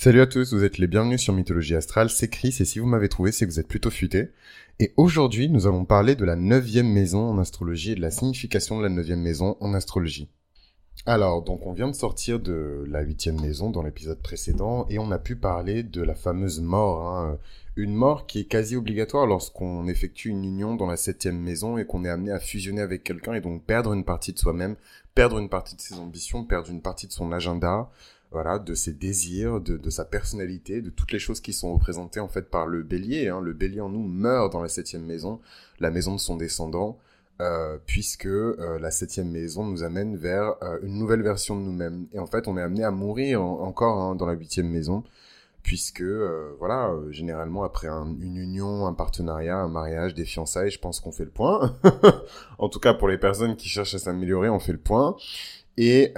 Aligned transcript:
Salut 0.00 0.20
à 0.20 0.28
tous, 0.28 0.54
vous 0.54 0.62
êtes 0.62 0.78
les 0.78 0.86
bienvenus 0.86 1.20
sur 1.20 1.32
Mythologie 1.32 1.74
Astrale, 1.74 2.08
c'est 2.08 2.28
Chris 2.28 2.54
et 2.60 2.64
si 2.64 2.78
vous 2.78 2.86
m'avez 2.86 3.08
trouvé 3.08 3.32
c'est 3.32 3.48
que 3.48 3.50
vous 3.50 3.58
êtes 3.58 3.66
plutôt 3.66 3.90
futé. 3.90 4.28
Et 4.78 4.94
aujourd'hui 4.96 5.48
nous 5.48 5.66
allons 5.66 5.84
parler 5.84 6.14
de 6.14 6.24
la 6.24 6.36
neuvième 6.36 6.86
maison 6.88 7.28
en 7.28 7.36
astrologie 7.38 7.90
et 7.90 7.94
de 7.96 8.00
la 8.00 8.12
signification 8.12 8.78
de 8.78 8.84
la 8.84 8.90
neuvième 8.90 9.20
maison 9.20 9.56
en 9.58 9.74
astrologie. 9.74 10.28
Alors, 11.04 11.42
donc 11.42 11.66
on 11.66 11.72
vient 11.72 11.88
de 11.88 11.96
sortir 11.96 12.38
de 12.38 12.84
la 12.86 13.00
huitième 13.00 13.40
maison 13.40 13.70
dans 13.70 13.82
l'épisode 13.82 14.22
précédent 14.22 14.86
et 14.88 15.00
on 15.00 15.10
a 15.10 15.18
pu 15.18 15.34
parler 15.34 15.82
de 15.82 16.02
la 16.02 16.14
fameuse 16.14 16.60
mort. 16.60 17.08
Hein. 17.08 17.38
Une 17.74 17.94
mort 17.94 18.26
qui 18.26 18.40
est 18.40 18.44
quasi 18.44 18.76
obligatoire 18.76 19.26
lorsqu'on 19.26 19.88
effectue 19.88 20.28
une 20.28 20.44
union 20.44 20.76
dans 20.76 20.86
la 20.86 20.96
septième 20.96 21.40
maison 21.40 21.76
et 21.76 21.84
qu'on 21.84 22.04
est 22.04 22.08
amené 22.08 22.30
à 22.30 22.38
fusionner 22.38 22.82
avec 22.82 23.02
quelqu'un 23.02 23.34
et 23.34 23.40
donc 23.40 23.64
perdre 23.64 23.92
une 23.92 24.04
partie 24.04 24.32
de 24.32 24.38
soi-même, 24.38 24.76
perdre 25.16 25.38
une 25.38 25.48
partie 25.48 25.74
de 25.74 25.80
ses 25.80 25.96
ambitions, 25.96 26.44
perdre 26.44 26.70
une 26.70 26.82
partie 26.82 27.08
de 27.08 27.12
son 27.12 27.32
agenda, 27.32 27.90
voilà, 28.30 28.58
de 28.58 28.74
ses 28.74 28.92
désirs, 28.92 29.60
de, 29.60 29.76
de, 29.76 29.90
sa 29.90 30.04
personnalité, 30.04 30.82
de 30.82 30.90
toutes 30.90 31.12
les 31.12 31.18
choses 31.18 31.40
qui 31.40 31.52
sont 31.52 31.72
représentées 31.72 32.20
en 32.20 32.28
fait 32.28 32.50
par 32.50 32.66
le 32.66 32.82
bélier. 32.82 33.28
Hein. 33.28 33.40
Le 33.40 33.52
bélier 33.52 33.80
en 33.80 33.88
nous 33.88 34.06
meurt 34.06 34.52
dans 34.52 34.62
la 34.62 34.68
septième 34.68 35.04
maison, 35.04 35.40
la 35.80 35.90
maison 35.90 36.14
de 36.14 36.20
son 36.20 36.36
descendant. 36.36 36.98
Euh, 37.40 37.78
puisque 37.86 38.26
euh, 38.26 38.80
la 38.80 38.90
septième 38.90 39.30
maison 39.30 39.64
nous 39.64 39.84
amène 39.84 40.16
vers 40.16 40.56
euh, 40.64 40.80
une 40.82 40.98
nouvelle 40.98 41.22
version 41.22 41.54
de 41.54 41.60
nous-mêmes. 41.60 42.08
Et 42.12 42.18
en 42.18 42.26
fait, 42.26 42.48
on 42.48 42.58
est 42.58 42.62
amené 42.62 42.82
à 42.82 42.90
mourir 42.90 43.42
encore 43.42 43.96
hein, 44.00 44.16
dans 44.16 44.26
la 44.26 44.32
huitième 44.32 44.68
maison, 44.68 45.04
puisque 45.62 46.02
voilà, 46.58 46.92
généralement 47.10 47.62
après 47.62 47.86
une 47.86 48.36
union, 48.36 48.86
un 48.86 48.92
partenariat, 48.92 49.56
un 49.56 49.68
mariage, 49.68 50.14
des 50.14 50.24
fiançailles, 50.24 50.70
je 50.70 50.80
pense 50.80 50.98
qu'on 50.98 51.12
fait 51.12 51.24
le 51.24 51.30
point. 51.30 51.76
en 52.58 52.68
tout 52.68 52.80
cas, 52.80 52.92
pour 52.94 53.06
les 53.06 53.18
personnes 53.18 53.54
qui 53.54 53.68
cherchent 53.68 53.94
à 53.94 53.98
s'améliorer, 53.98 54.48
on 54.48 54.58
fait 54.58 54.72
le 54.72 54.78
point. 54.78 55.14
Et, 55.80 56.12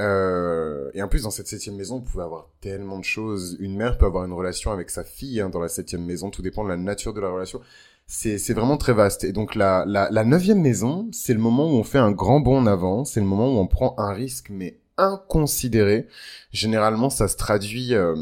et 0.94 1.02
en 1.02 1.08
plus, 1.08 1.22
dans 1.22 1.30
cette 1.30 1.46
septième 1.46 1.76
maison, 1.76 1.98
vous 1.98 2.04
pouvez 2.10 2.24
avoir 2.24 2.48
tellement 2.62 2.98
de 2.98 3.04
choses. 3.04 3.58
Une 3.60 3.76
mère 3.76 3.98
peut 3.98 4.06
avoir 4.06 4.24
une 4.24 4.32
relation 4.32 4.72
avec 4.72 4.88
sa 4.88 5.04
fille 5.04 5.40
hein, 5.40 5.50
dans 5.50 5.60
la 5.60 5.68
septième 5.68 6.04
maison, 6.04 6.30
tout 6.30 6.40
dépend 6.40 6.64
de 6.64 6.70
la 6.70 6.78
nature 6.78 7.12
de 7.12 7.20
la 7.20 7.28
relation 7.28 7.60
c'est 8.10 8.52
vraiment 8.54 8.76
très 8.76 8.92
vaste. 8.92 9.22
Et 9.22 9.32
donc 9.32 9.54
la, 9.54 9.84
la, 9.86 10.08
la 10.10 10.24
neuvième 10.24 10.60
maison, 10.60 11.08
c'est 11.12 11.32
le 11.32 11.38
moment 11.38 11.66
où 11.66 11.76
on 11.76 11.84
fait 11.84 11.98
un 11.98 12.10
grand 12.10 12.40
bond 12.40 12.58
en 12.58 12.66
avant, 12.66 13.04
c'est 13.04 13.20
le 13.20 13.26
moment 13.26 13.54
où 13.54 13.58
on 13.58 13.68
prend 13.68 13.94
un 13.98 14.12
risque 14.12 14.48
mais 14.50 14.80
inconsidéré. 14.98 16.08
Généralement, 16.52 17.08
ça 17.08 17.28
se 17.28 17.36
traduit 17.36 17.94
euh, 17.94 18.16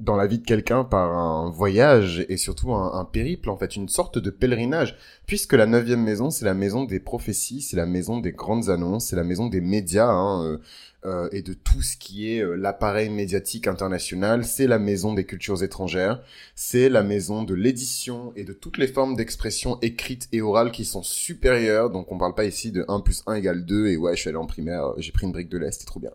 dans 0.00 0.16
la 0.16 0.26
vie 0.26 0.38
de 0.38 0.44
quelqu'un 0.44 0.84
par 0.84 1.10
un 1.12 1.50
voyage 1.50 2.24
et 2.28 2.36
surtout 2.36 2.72
un, 2.72 3.04
périple, 3.04 3.50
en 3.50 3.56
fait, 3.56 3.76
une 3.76 3.88
sorte 3.88 4.18
de 4.18 4.30
pèlerinage. 4.30 4.96
Puisque 5.32 5.54
la 5.54 5.64
neuvième 5.64 6.02
maison, 6.02 6.28
c'est 6.28 6.44
la 6.44 6.52
maison 6.52 6.84
des 6.84 7.00
prophéties, 7.00 7.62
c'est 7.62 7.78
la 7.78 7.86
maison 7.86 8.18
des 8.18 8.32
grandes 8.32 8.68
annonces, 8.68 9.06
c'est 9.06 9.16
la 9.16 9.24
maison 9.24 9.46
des 9.46 9.62
médias. 9.62 10.10
Hein, 10.10 10.44
euh, 10.44 10.58
euh, 11.06 11.30
et 11.32 11.40
de 11.40 11.54
tout 11.54 11.80
ce 11.80 11.96
qui 11.96 12.30
est 12.30 12.40
euh, 12.40 12.54
l'appareil 12.54 13.08
médiatique 13.08 13.66
international. 13.66 14.44
C'est 14.44 14.66
la 14.66 14.78
maison 14.78 15.14
des 15.14 15.24
cultures 15.24 15.62
étrangères, 15.62 16.22
c'est 16.54 16.90
la 16.90 17.02
maison 17.02 17.44
de 17.44 17.54
l'édition 17.54 18.34
et 18.36 18.44
de 18.44 18.52
toutes 18.52 18.76
les 18.76 18.86
formes 18.86 19.16
d'expression 19.16 19.78
écrite 19.80 20.28
et 20.32 20.42
orale 20.42 20.70
qui 20.70 20.84
sont 20.84 21.02
supérieures. 21.02 21.88
Donc 21.88 22.12
on 22.12 22.18
parle 22.18 22.34
pas 22.34 22.44
ici 22.44 22.70
de 22.70 22.84
1 22.88 23.00
plus 23.00 23.22
1 23.26 23.36
égale 23.36 23.64
2 23.64 23.86
et 23.86 23.96
ouais, 23.96 24.14
je 24.14 24.20
suis 24.20 24.28
allé 24.28 24.36
en 24.36 24.44
primaire, 24.44 24.92
j'ai 24.98 25.12
pris 25.12 25.24
une 25.24 25.32
brique 25.32 25.48
de 25.48 25.56
lait, 25.56 25.72
c'était 25.72 25.86
trop 25.86 25.98
bien. 25.98 26.12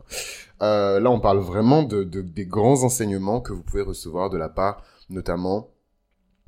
Là, 0.60 1.10
on 1.10 1.20
parle 1.20 1.40
vraiment 1.40 1.82
de, 1.82 2.04
de, 2.04 2.22
des 2.22 2.45
grands 2.45 2.84
enseignements 2.84 3.42
que 3.42 3.52
vous 3.52 3.64
pouvez 3.64 3.82
recevoir 3.82 4.30
de 4.30 4.38
la 4.38 4.50
part 4.50 4.84
notamment 5.10 5.72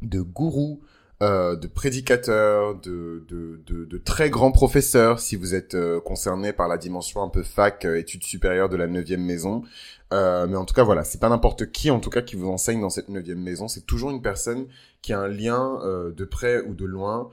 de 0.04 0.22
gourous, 0.22 0.82
euh, 1.22 1.58
de 1.58 1.68
prédicateurs, 1.68 2.76
de, 2.80 3.26
de, 3.28 3.60
de, 3.66 3.84
de, 3.84 3.98
très 3.98 4.30
grands 4.30 4.54
professeurs, 4.54 5.20
si 5.20 5.36
vous 5.36 5.54
êtes 5.54 5.76
euh, 5.76 6.00
concerné 6.00 6.54
par 6.54 6.70
la 6.70 6.78
dimension 6.78 7.22
un 7.22 7.28
peu 7.28 7.44
fac, 7.44 7.84
euh, 7.84 8.00
études 8.00 8.24
supérieures 8.24 8.70
de 8.70 8.78
la 8.78 8.88
neuvième 8.88 9.26
maison. 9.26 9.64
mais 10.12 10.56
en 10.56 10.64
tout 10.64 10.74
cas, 10.74 10.84
voilà, 10.84 11.04
c'est 11.04 11.20
pas 11.20 11.28
n'importe 11.28 11.74
qui, 11.74 11.92
en 11.92 12.00
tout 12.00 12.10
cas, 12.10 12.22
qui 12.22 12.38
vous 12.38 12.48
enseigne 12.48 12.80
dans 12.80 12.90
cette 12.90 13.10
neuvième 13.10 13.42
maison. 13.42 13.68
C'est 13.68 13.86
toujours 13.86 14.12
une 14.12 14.22
personne 14.22 14.68
qui 15.02 15.12
a 15.12 15.20
un 15.20 15.28
lien 15.28 15.82
de 16.16 16.26
près 16.26 16.62
ou 16.62 16.74
de 16.74 16.86
loin 16.86 17.30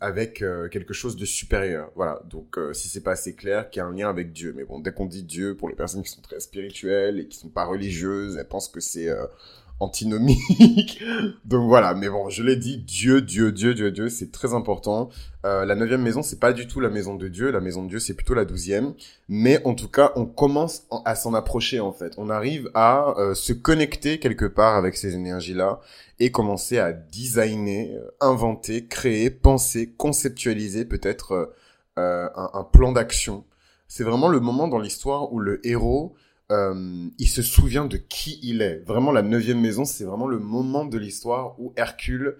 avec 0.00 0.44
quelque 0.70 0.94
chose 0.94 1.16
de 1.16 1.26
supérieur. 1.26 1.90
Voilà, 1.96 2.22
donc 2.30 2.58
si 2.72 2.88
c'est 2.88 3.02
pas 3.02 3.12
assez 3.12 3.34
clair, 3.34 3.70
qui 3.70 3.80
a 3.80 3.86
un 3.86 3.92
lien 3.92 4.08
avec 4.08 4.32
Dieu. 4.32 4.54
Mais 4.56 4.64
bon, 4.64 4.78
dès 4.78 4.92
qu'on 4.92 5.06
dit 5.06 5.24
Dieu, 5.24 5.56
pour 5.56 5.68
les 5.68 5.74
personnes 5.74 6.02
qui 6.02 6.10
sont 6.10 6.22
très 6.22 6.40
spirituelles 6.40 7.18
et 7.18 7.28
qui 7.28 7.36
sont 7.36 7.50
pas 7.50 7.64
religieuses, 7.64 8.36
elles 8.38 8.48
pensent 8.48 8.68
que 8.68 8.80
c'est 8.80 9.10
antinomique. 9.80 11.00
Donc 11.44 11.68
voilà, 11.68 11.94
mais 11.94 12.08
bon, 12.08 12.28
je 12.28 12.42
l'ai 12.42 12.56
dit, 12.56 12.78
Dieu, 12.78 13.22
Dieu, 13.22 13.52
Dieu, 13.52 13.74
Dieu, 13.74 13.90
Dieu, 13.90 14.08
c'est 14.08 14.32
très 14.32 14.54
important. 14.54 15.08
Euh, 15.44 15.64
la 15.64 15.74
neuvième 15.74 16.02
maison, 16.02 16.22
c'est 16.22 16.40
pas 16.40 16.52
du 16.52 16.66
tout 16.66 16.80
la 16.80 16.88
maison 16.90 17.14
de 17.14 17.28
Dieu. 17.28 17.50
La 17.50 17.60
maison 17.60 17.84
de 17.84 17.88
Dieu, 17.88 17.98
c'est 17.98 18.14
plutôt 18.14 18.34
la 18.34 18.44
douzième. 18.44 18.94
Mais 19.28 19.64
en 19.64 19.74
tout 19.74 19.88
cas, 19.88 20.12
on 20.16 20.26
commence 20.26 20.84
à 21.04 21.14
s'en 21.14 21.34
approcher 21.34 21.80
en 21.80 21.92
fait. 21.92 22.14
On 22.18 22.30
arrive 22.30 22.70
à 22.74 23.14
euh, 23.18 23.34
se 23.34 23.52
connecter 23.52 24.18
quelque 24.18 24.46
part 24.46 24.76
avec 24.76 24.96
ces 24.96 25.14
énergies-là 25.14 25.80
et 26.18 26.30
commencer 26.32 26.78
à 26.78 26.92
designer, 26.92 27.90
euh, 27.94 28.10
inventer, 28.20 28.86
créer, 28.86 29.30
penser, 29.30 29.94
conceptualiser 29.96 30.84
peut-être 30.84 31.54
un, 31.96 32.30
un 32.54 32.62
plan 32.62 32.92
d'action. 32.92 33.44
C'est 33.88 34.04
vraiment 34.04 34.28
le 34.28 34.38
moment 34.38 34.68
dans 34.68 34.78
l'histoire 34.78 35.32
où 35.32 35.40
le 35.40 35.66
héros 35.66 36.14
euh, 36.50 37.08
il 37.18 37.28
se 37.28 37.42
souvient 37.42 37.84
de 37.84 37.96
qui 37.96 38.38
il 38.42 38.62
est. 38.62 38.82
Vraiment, 38.86 39.12
la 39.12 39.22
neuvième 39.22 39.60
maison, 39.60 39.84
c'est 39.84 40.04
vraiment 40.04 40.26
le 40.26 40.38
moment 40.38 40.84
de 40.84 40.98
l'histoire 40.98 41.58
où 41.60 41.72
Hercule 41.76 42.38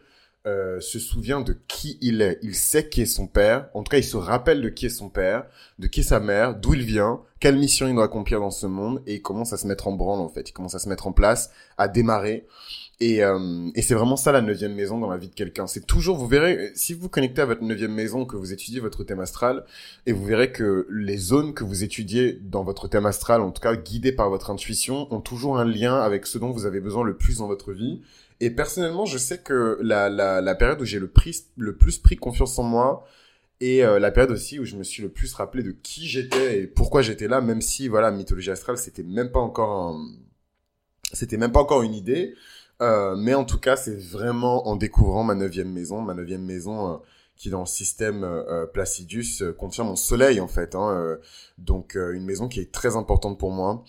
euh, 0.48 0.80
se 0.80 0.98
souvient 0.98 1.40
de 1.40 1.56
qui 1.68 1.98
il 2.00 2.22
est. 2.22 2.38
Il 2.42 2.54
sait 2.54 2.88
qui 2.88 3.02
est 3.02 3.06
son 3.06 3.26
père. 3.26 3.68
En 3.74 3.82
tout 3.82 3.90
cas, 3.90 3.98
il 3.98 4.04
se 4.04 4.16
rappelle 4.16 4.62
de 4.62 4.70
qui 4.70 4.86
est 4.86 4.90
son 4.90 5.10
père, 5.10 5.44
de 5.78 5.86
qui 5.86 6.00
est 6.00 6.04
sa 6.04 6.20
mère, 6.20 6.54
d'où 6.54 6.74
il 6.74 6.82
vient, 6.82 7.20
quelle 7.38 7.56
mission 7.56 7.86
il 7.86 7.94
doit 7.94 8.04
accomplir 8.04 8.40
dans 8.40 8.50
ce 8.50 8.66
monde, 8.66 9.02
et 9.06 9.16
il 9.16 9.22
commence 9.22 9.52
à 9.52 9.58
se 9.58 9.66
mettre 9.66 9.86
en 9.86 9.92
branle, 9.92 10.20
en 10.20 10.28
fait. 10.28 10.48
Il 10.48 10.52
commence 10.52 10.74
à 10.74 10.78
se 10.78 10.88
mettre 10.88 11.06
en 11.06 11.12
place, 11.12 11.50
à 11.76 11.86
démarrer. 11.86 12.46
Et, 13.00 13.22
euh, 13.22 13.68
et 13.76 13.82
c'est 13.82 13.94
vraiment 13.94 14.16
ça 14.16 14.32
la 14.32 14.40
neuvième 14.40 14.74
maison 14.74 14.98
dans 14.98 15.08
la 15.08 15.18
vie 15.18 15.28
de 15.28 15.34
quelqu'un. 15.34 15.68
C'est 15.68 15.86
toujours, 15.86 16.16
vous 16.16 16.26
verrez, 16.26 16.72
si 16.74 16.94
vous 16.94 17.02
vous 17.02 17.08
connectez 17.08 17.42
à 17.42 17.44
votre 17.44 17.62
neuvième 17.62 17.92
maison, 17.92 18.24
que 18.24 18.36
vous 18.36 18.52
étudiez 18.52 18.80
votre 18.80 19.04
thème 19.04 19.20
astral, 19.20 19.64
et 20.06 20.12
vous 20.12 20.24
verrez 20.24 20.50
que 20.50 20.86
les 20.90 21.16
zones 21.16 21.54
que 21.54 21.62
vous 21.62 21.84
étudiez 21.84 22.32
dans 22.32 22.64
votre 22.64 22.88
thème 22.88 23.06
astral, 23.06 23.40
en 23.40 23.52
tout 23.52 23.62
cas 23.62 23.76
guidées 23.76 24.12
par 24.12 24.30
votre 24.30 24.50
intuition, 24.50 25.06
ont 25.12 25.20
toujours 25.20 25.58
un 25.58 25.64
lien 25.64 26.00
avec 26.00 26.26
ce 26.26 26.38
dont 26.38 26.50
vous 26.50 26.66
avez 26.66 26.80
besoin 26.80 27.04
le 27.04 27.16
plus 27.16 27.38
dans 27.38 27.46
votre 27.46 27.72
vie. 27.72 28.00
Et 28.40 28.50
personnellement, 28.50 29.04
je 29.04 29.18
sais 29.18 29.38
que 29.38 29.78
la, 29.82 30.08
la, 30.08 30.40
la 30.40 30.54
période 30.54 30.80
où 30.80 30.84
j'ai 30.84 31.00
le, 31.00 31.12
le 31.56 31.76
plus 31.76 31.98
pris 31.98 32.16
confiance 32.16 32.58
en 32.58 32.62
moi, 32.62 33.06
et 33.60 33.84
euh, 33.84 33.98
la 33.98 34.12
période 34.12 34.30
aussi 34.30 34.60
où 34.60 34.64
je 34.64 34.76
me 34.76 34.84
suis 34.84 35.02
le 35.02 35.08
plus 35.08 35.34
rappelé 35.34 35.64
de 35.64 35.72
qui 35.72 36.06
j'étais 36.06 36.60
et 36.60 36.66
pourquoi 36.68 37.02
j'étais 37.02 37.26
là, 37.26 37.40
même 37.40 37.60
si, 37.60 37.88
voilà, 37.88 38.10
mythologie 38.12 38.50
astrale, 38.50 38.78
c'était 38.78 39.02
même 39.02 39.32
pas 39.32 39.40
encore 39.40 39.70
un... 39.70 40.08
C'était 41.12 41.38
même 41.38 41.52
pas 41.52 41.60
encore 41.60 41.82
une 41.82 41.94
idée. 41.94 42.34
Euh, 42.80 43.16
mais 43.16 43.34
en 43.34 43.44
tout 43.44 43.58
cas, 43.58 43.76
c'est 43.76 43.96
vraiment 43.96 44.68
en 44.68 44.76
découvrant 44.76 45.24
ma 45.24 45.34
neuvième 45.34 45.72
maison, 45.72 46.00
ma 46.00 46.14
neuvième 46.14 46.44
maison 46.44 46.94
euh, 46.94 46.96
qui 47.36 47.50
dans 47.50 47.60
le 47.60 47.66
système 47.66 48.22
euh, 48.24 48.66
Placidus 48.66 49.42
contient 49.58 49.84
mon 49.84 49.96
soleil 49.96 50.40
en 50.40 50.48
fait. 50.48 50.74
Hein, 50.74 51.18
donc 51.56 51.96
une 51.96 52.24
maison 52.24 52.48
qui 52.48 52.60
est 52.60 52.70
très 52.70 52.96
importante 52.96 53.38
pour 53.38 53.50
moi. 53.50 53.84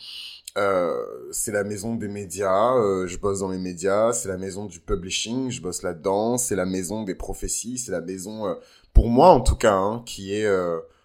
C'est 0.55 1.51
la 1.51 1.63
maison 1.63 1.95
des 1.95 2.07
médias, 2.07 2.73
je 3.05 3.17
bosse 3.17 3.39
dans 3.39 3.49
les 3.49 3.57
médias. 3.57 4.13
C'est 4.13 4.29
la 4.29 4.37
maison 4.37 4.65
du 4.65 4.79
publishing, 4.79 5.49
je 5.49 5.61
bosse 5.61 5.83
là-dedans. 5.83 6.37
C'est 6.37 6.55
la 6.55 6.65
maison 6.65 7.03
des 7.03 7.15
prophéties, 7.15 7.77
c'est 7.77 7.91
la 7.91 8.01
maison, 8.01 8.57
pour 8.93 9.09
moi 9.09 9.29
en 9.29 9.41
tout 9.41 9.55
cas, 9.55 9.75
hein, 9.75 10.03
qui 10.05 10.33
est 10.33 10.49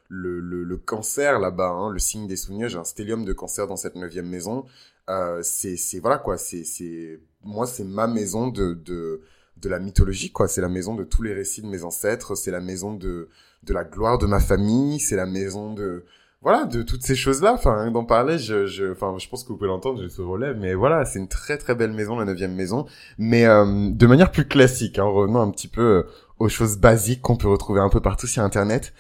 le, 0.09 0.41
le, 0.41 0.65
le, 0.65 0.77
cancer 0.77 1.39
là-bas, 1.39 1.71
hein, 1.71 1.91
le 1.91 1.99
signe 1.99 2.27
des 2.27 2.37
souvenirs. 2.37 2.69
J'ai 2.69 2.79
un 2.79 2.85
stellium 2.85 3.25
de 3.25 3.33
cancer 3.33 3.67
dans 3.67 3.77
cette 3.77 3.97
neuvième 3.97 4.29
maison. 4.29 4.65
Euh, 5.11 5.41
c'est 5.43 5.77
c'est 5.77 6.01
voilà 6.01 6.19
quoi. 6.19 6.39
C'est 6.39 6.65
c'est 6.65 7.21
moi 7.43 7.67
c'est 7.67 7.85
ma 7.85 8.07
maison 8.07 8.49
de 8.49 8.75
de 8.75 9.21
de 9.59 9.69
la 9.69 9.79
mythologie 9.79 10.31
quoi. 10.33 10.49
C'est 10.49 10.61
la 10.61 10.69
maison 10.69 10.95
de 10.95 11.05
tous 11.05 11.23
les 11.23 11.35
récits 11.35 11.63
de 11.63 11.67
mes 11.67 11.85
ancêtres. 11.85 12.35
C'est 12.35 12.51
la 12.51 12.61
maison 12.61 12.95
de 12.95 13.29
de 13.63 13.75
la 13.75 13.85
gloire 13.85 14.19
de 14.19 14.27
ma 14.27 14.41
famille. 14.41 15.01
C'est 15.01 15.17
la 15.17 15.27
maison 15.27 15.75
de 15.75 16.05
voilà 16.45 16.67
de 16.67 16.83
toutes 16.83 17.03
ces 17.03 17.17
choses 17.17 17.43
là 17.43 17.55
enfin 17.55 17.91
d'en 17.91 18.05
parler 18.05 18.39
je 18.39 18.67
je 18.67 18.93
enfin 18.93 19.17
je 19.19 19.29
pense 19.29 19.43
que 19.43 19.49
vous 19.49 19.57
pouvez 19.57 19.69
l'entendre 19.69 20.01
je 20.03 20.09
se 20.09 20.21
relève 20.21 20.57
mais 20.59 20.75
voilà 20.75 21.05
c'est 21.07 21.19
une 21.19 21.29
très 21.29 21.57
très 21.57 21.75
belle 21.75 21.93
maison 21.93 22.17
la 22.17 22.25
neuvième 22.25 22.55
maison. 22.55 22.87
Mais 23.19 23.47
euh, 23.47 23.91
de 23.91 24.07
manière 24.07 24.31
plus 24.31 24.47
classique 24.47 24.99
hein, 24.99 25.05
revenons 25.05 25.41
un 25.41 25.51
petit 25.51 25.69
peu 25.69 25.83
euh, 25.83 26.03
aux 26.39 26.49
choses 26.49 26.79
basiques 26.79 27.23
qu'on 27.23 27.37
peut 27.37 27.49
retrouver 27.49 27.81
un 27.81 27.89
peu 27.89 28.01
partout 28.01 28.27
sur 28.27 28.43
internet. 28.43 28.93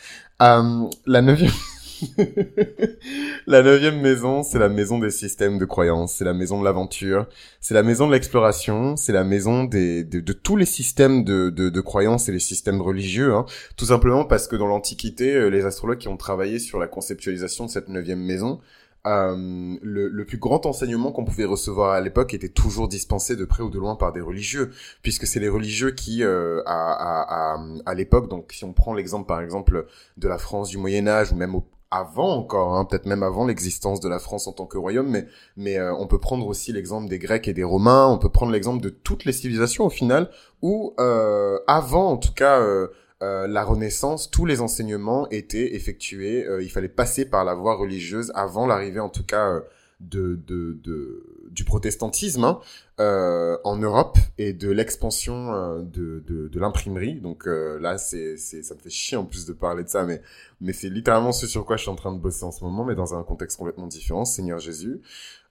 Euh, 0.43 0.89
la 1.07 1.23
neuvième 1.23 1.53
la 3.47 3.63
neuvième 3.63 4.01
maison, 4.01 4.43
c'est 4.43 4.59
la 4.59 4.69
maison 4.69 4.99
des 4.99 5.11
systèmes 5.11 5.59
de 5.59 5.65
croyances, 5.65 6.15
c'est 6.15 6.25
la 6.25 6.35
maison 6.35 6.59
de 6.59 6.65
l'aventure, 6.65 7.27
c'est 7.61 7.75
la 7.75 7.83
maison 7.83 8.07
de 8.07 8.13
l'exploration, 8.13 8.97
c'est 8.97 9.13
la 9.13 9.25
maison 9.25 9.65
des, 9.65 10.05
de, 10.05 10.33
tous 10.33 10.57
les 10.57 10.67
systèmes 10.67 11.25
de, 11.25 11.51
de, 11.51 11.69
de, 11.69 11.81
croyances 11.81 12.29
et 12.29 12.33
les 12.33 12.39
systèmes 12.39 12.81
religieux. 12.81 13.35
Hein. 13.35 13.47
Tout 13.77 13.87
simplement 13.87 14.25
parce 14.25 14.49
que 14.49 14.57
dans 14.57 14.67
l'Antiquité, 14.67 15.35
euh, 15.35 15.49
les 15.49 15.65
astrologues 15.65 15.99
qui 15.99 16.09
ont 16.09 16.17
travaillé 16.17 16.59
sur 16.59 16.79
la 16.79 16.87
conceptualisation 16.87 17.67
de 17.67 17.71
cette 17.71 17.89
neuvième 17.89 18.21
maison, 18.21 18.61
euh, 19.07 19.77
le, 19.83 20.09
le, 20.09 20.25
plus 20.25 20.39
grand 20.39 20.65
enseignement 20.65 21.13
qu'on 21.13 21.27
pouvait 21.27 21.45
recevoir 21.45 21.93
à 21.93 22.01
l'époque 22.01 22.33
était 22.33 22.49
toujours 22.49 22.89
dispensé 22.89 23.37
de 23.37 23.45
près 23.45 23.63
ou 23.63 23.69
de 23.69 23.79
loin 23.79 23.97
par 23.97 24.15
des 24.15 24.23
religieux, 24.23 24.71
puisque 25.03 25.27
c'est 25.27 25.41
les 25.41 25.51
religieux 25.51 25.91
qui, 25.91 26.23
euh, 26.23 26.63
à, 26.65 26.93
à, 26.93 27.55
à, 27.55 27.65
à 27.85 27.95
l'époque, 27.95 28.31
donc 28.31 28.53
si 28.53 28.65
on 28.65 28.73
prend 28.73 28.95
l'exemple 28.95 29.27
par 29.27 29.43
exemple 29.43 29.87
de 30.17 30.27
la 30.27 30.39
France 30.39 30.71
du 30.71 30.79
Moyen 30.79 31.07
Âge 31.07 31.33
ou 31.33 31.37
même 31.37 31.55
au, 31.55 31.67
avant 31.95 32.37
encore, 32.37 32.75
hein, 32.75 32.85
peut-être 32.85 33.07
même 33.07 33.23
avant 33.23 33.47
l'existence 33.47 34.01
de 34.01 34.09
la 34.09 34.19
France 34.19 34.49
en 34.49 34.53
tant 34.53 34.67
que 34.67 34.77
royaume, 34.77 35.09
mais, 35.09 35.27
mais 35.57 35.79
euh, 35.79 35.95
on 35.95 36.07
peut 36.07 36.19
prendre 36.19 36.47
aussi 36.47 36.73
l'exemple 36.73 37.09
des 37.09 37.19
Grecs 37.19 37.47
et 37.47 37.53
des 37.53 37.63
Romains, 37.63 38.09
on 38.09 38.19
peut 38.19 38.29
prendre 38.29 38.51
l'exemple 38.51 38.83
de 38.83 38.89
toutes 38.89 39.25
les 39.25 39.33
civilisations 39.33 39.87
au 39.87 39.91
final, 39.91 40.29
où 40.61 40.95
euh, 40.99 41.59
avant 41.69 42.11
en 42.11 42.17
tout 42.17 42.35
cas 42.35 42.61
euh, 42.61 42.89
la 43.21 43.65
Renaissance, 43.65 44.31
tous 44.31 44.45
les 44.45 44.61
enseignements 44.61 45.29
étaient 45.31 45.75
effectués, 45.77 46.45
il 46.61 46.69
fallait 46.69 46.89
passer 46.89 47.25
par 47.25 47.45
la 47.45 47.55
voie 47.55 47.75
religieuse 47.75 48.31
avant 48.35 48.67
l'arrivée 48.67 49.01
en 49.01 49.09
tout 49.09 49.25
cas 49.25 49.63
de, 50.01 50.41
de, 50.47 50.79
de, 50.83 51.49
du 51.51 51.65
protestantisme 51.65 52.45
hein, 52.45 52.61
euh, 53.01 53.57
en 53.65 53.77
Europe 53.77 54.19
et 54.39 54.53
de 54.53 54.71
l'expansion 54.71 55.53
euh, 55.53 55.83
de, 55.83 56.23
de, 56.27 56.49
de 56.49 56.61
l'imprimerie. 56.61 57.21
Donc 57.21 57.47
euh, 57.47 57.79
là, 57.81 57.99
c'est, 57.99 58.37
c'est, 58.37 58.63
ça 58.63 58.75
me 58.75 58.81
fait 58.81 58.91
chier 58.91 59.17
en 59.17 59.25
plus 59.25 59.47
de 59.47 59.53
parler 59.53 59.85
de 59.85 59.89
ça, 59.89 60.05
mais, 60.05 60.21
mais 60.61 60.73
c'est 60.73 60.89
littéralement 60.91 61.33
ce 61.33 61.47
sur 61.47 61.65
quoi 61.65 61.77
je 61.77 61.83
suis 61.83 61.91
en 61.91 61.97
train 61.97 62.13
de 62.13 62.19
bosser 62.19 62.45
en 62.45 62.51
ce 62.51 62.65
moment, 62.65 62.85
mais 62.85 62.95
dans 62.95 63.15
un 63.15 63.23
contexte 63.23 63.57
complètement 63.59 63.87
différent, 63.87 64.25
Seigneur 64.25 64.59
Jésus. 64.59 65.01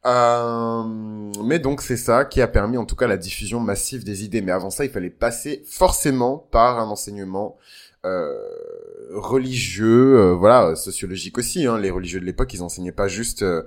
Euh, 0.05 0.83
mais 1.45 1.59
donc 1.59 1.81
c'est 1.81 1.95
ça 1.95 2.25
qui 2.25 2.41
a 2.41 2.47
permis 2.47 2.77
en 2.77 2.83
tout 2.85 2.97
cas 2.97 3.07
la 3.07 3.15
diffusion 3.15 3.61
massive 3.61 4.03
des 4.03 4.25
idées. 4.25 4.41
Mais 4.41 4.51
avant 4.51 4.69
ça, 4.69 4.83
il 4.83 4.91
fallait 4.91 5.09
passer 5.09 5.63
forcément 5.65 6.37
par 6.51 6.79
un 6.79 6.87
enseignement 6.87 7.57
euh, 8.05 8.38
religieux, 9.11 10.17
euh, 10.19 10.33
voilà, 10.33 10.75
sociologique 10.75 11.38
aussi. 11.38 11.65
Hein. 11.65 11.77
Les 11.77 11.89
religieux 11.89 12.19
de 12.19 12.25
l'époque, 12.25 12.53
ils 12.53 12.63
enseignaient 12.63 12.91
pas 12.91 13.07
juste 13.07 13.44
euh, 13.44 13.63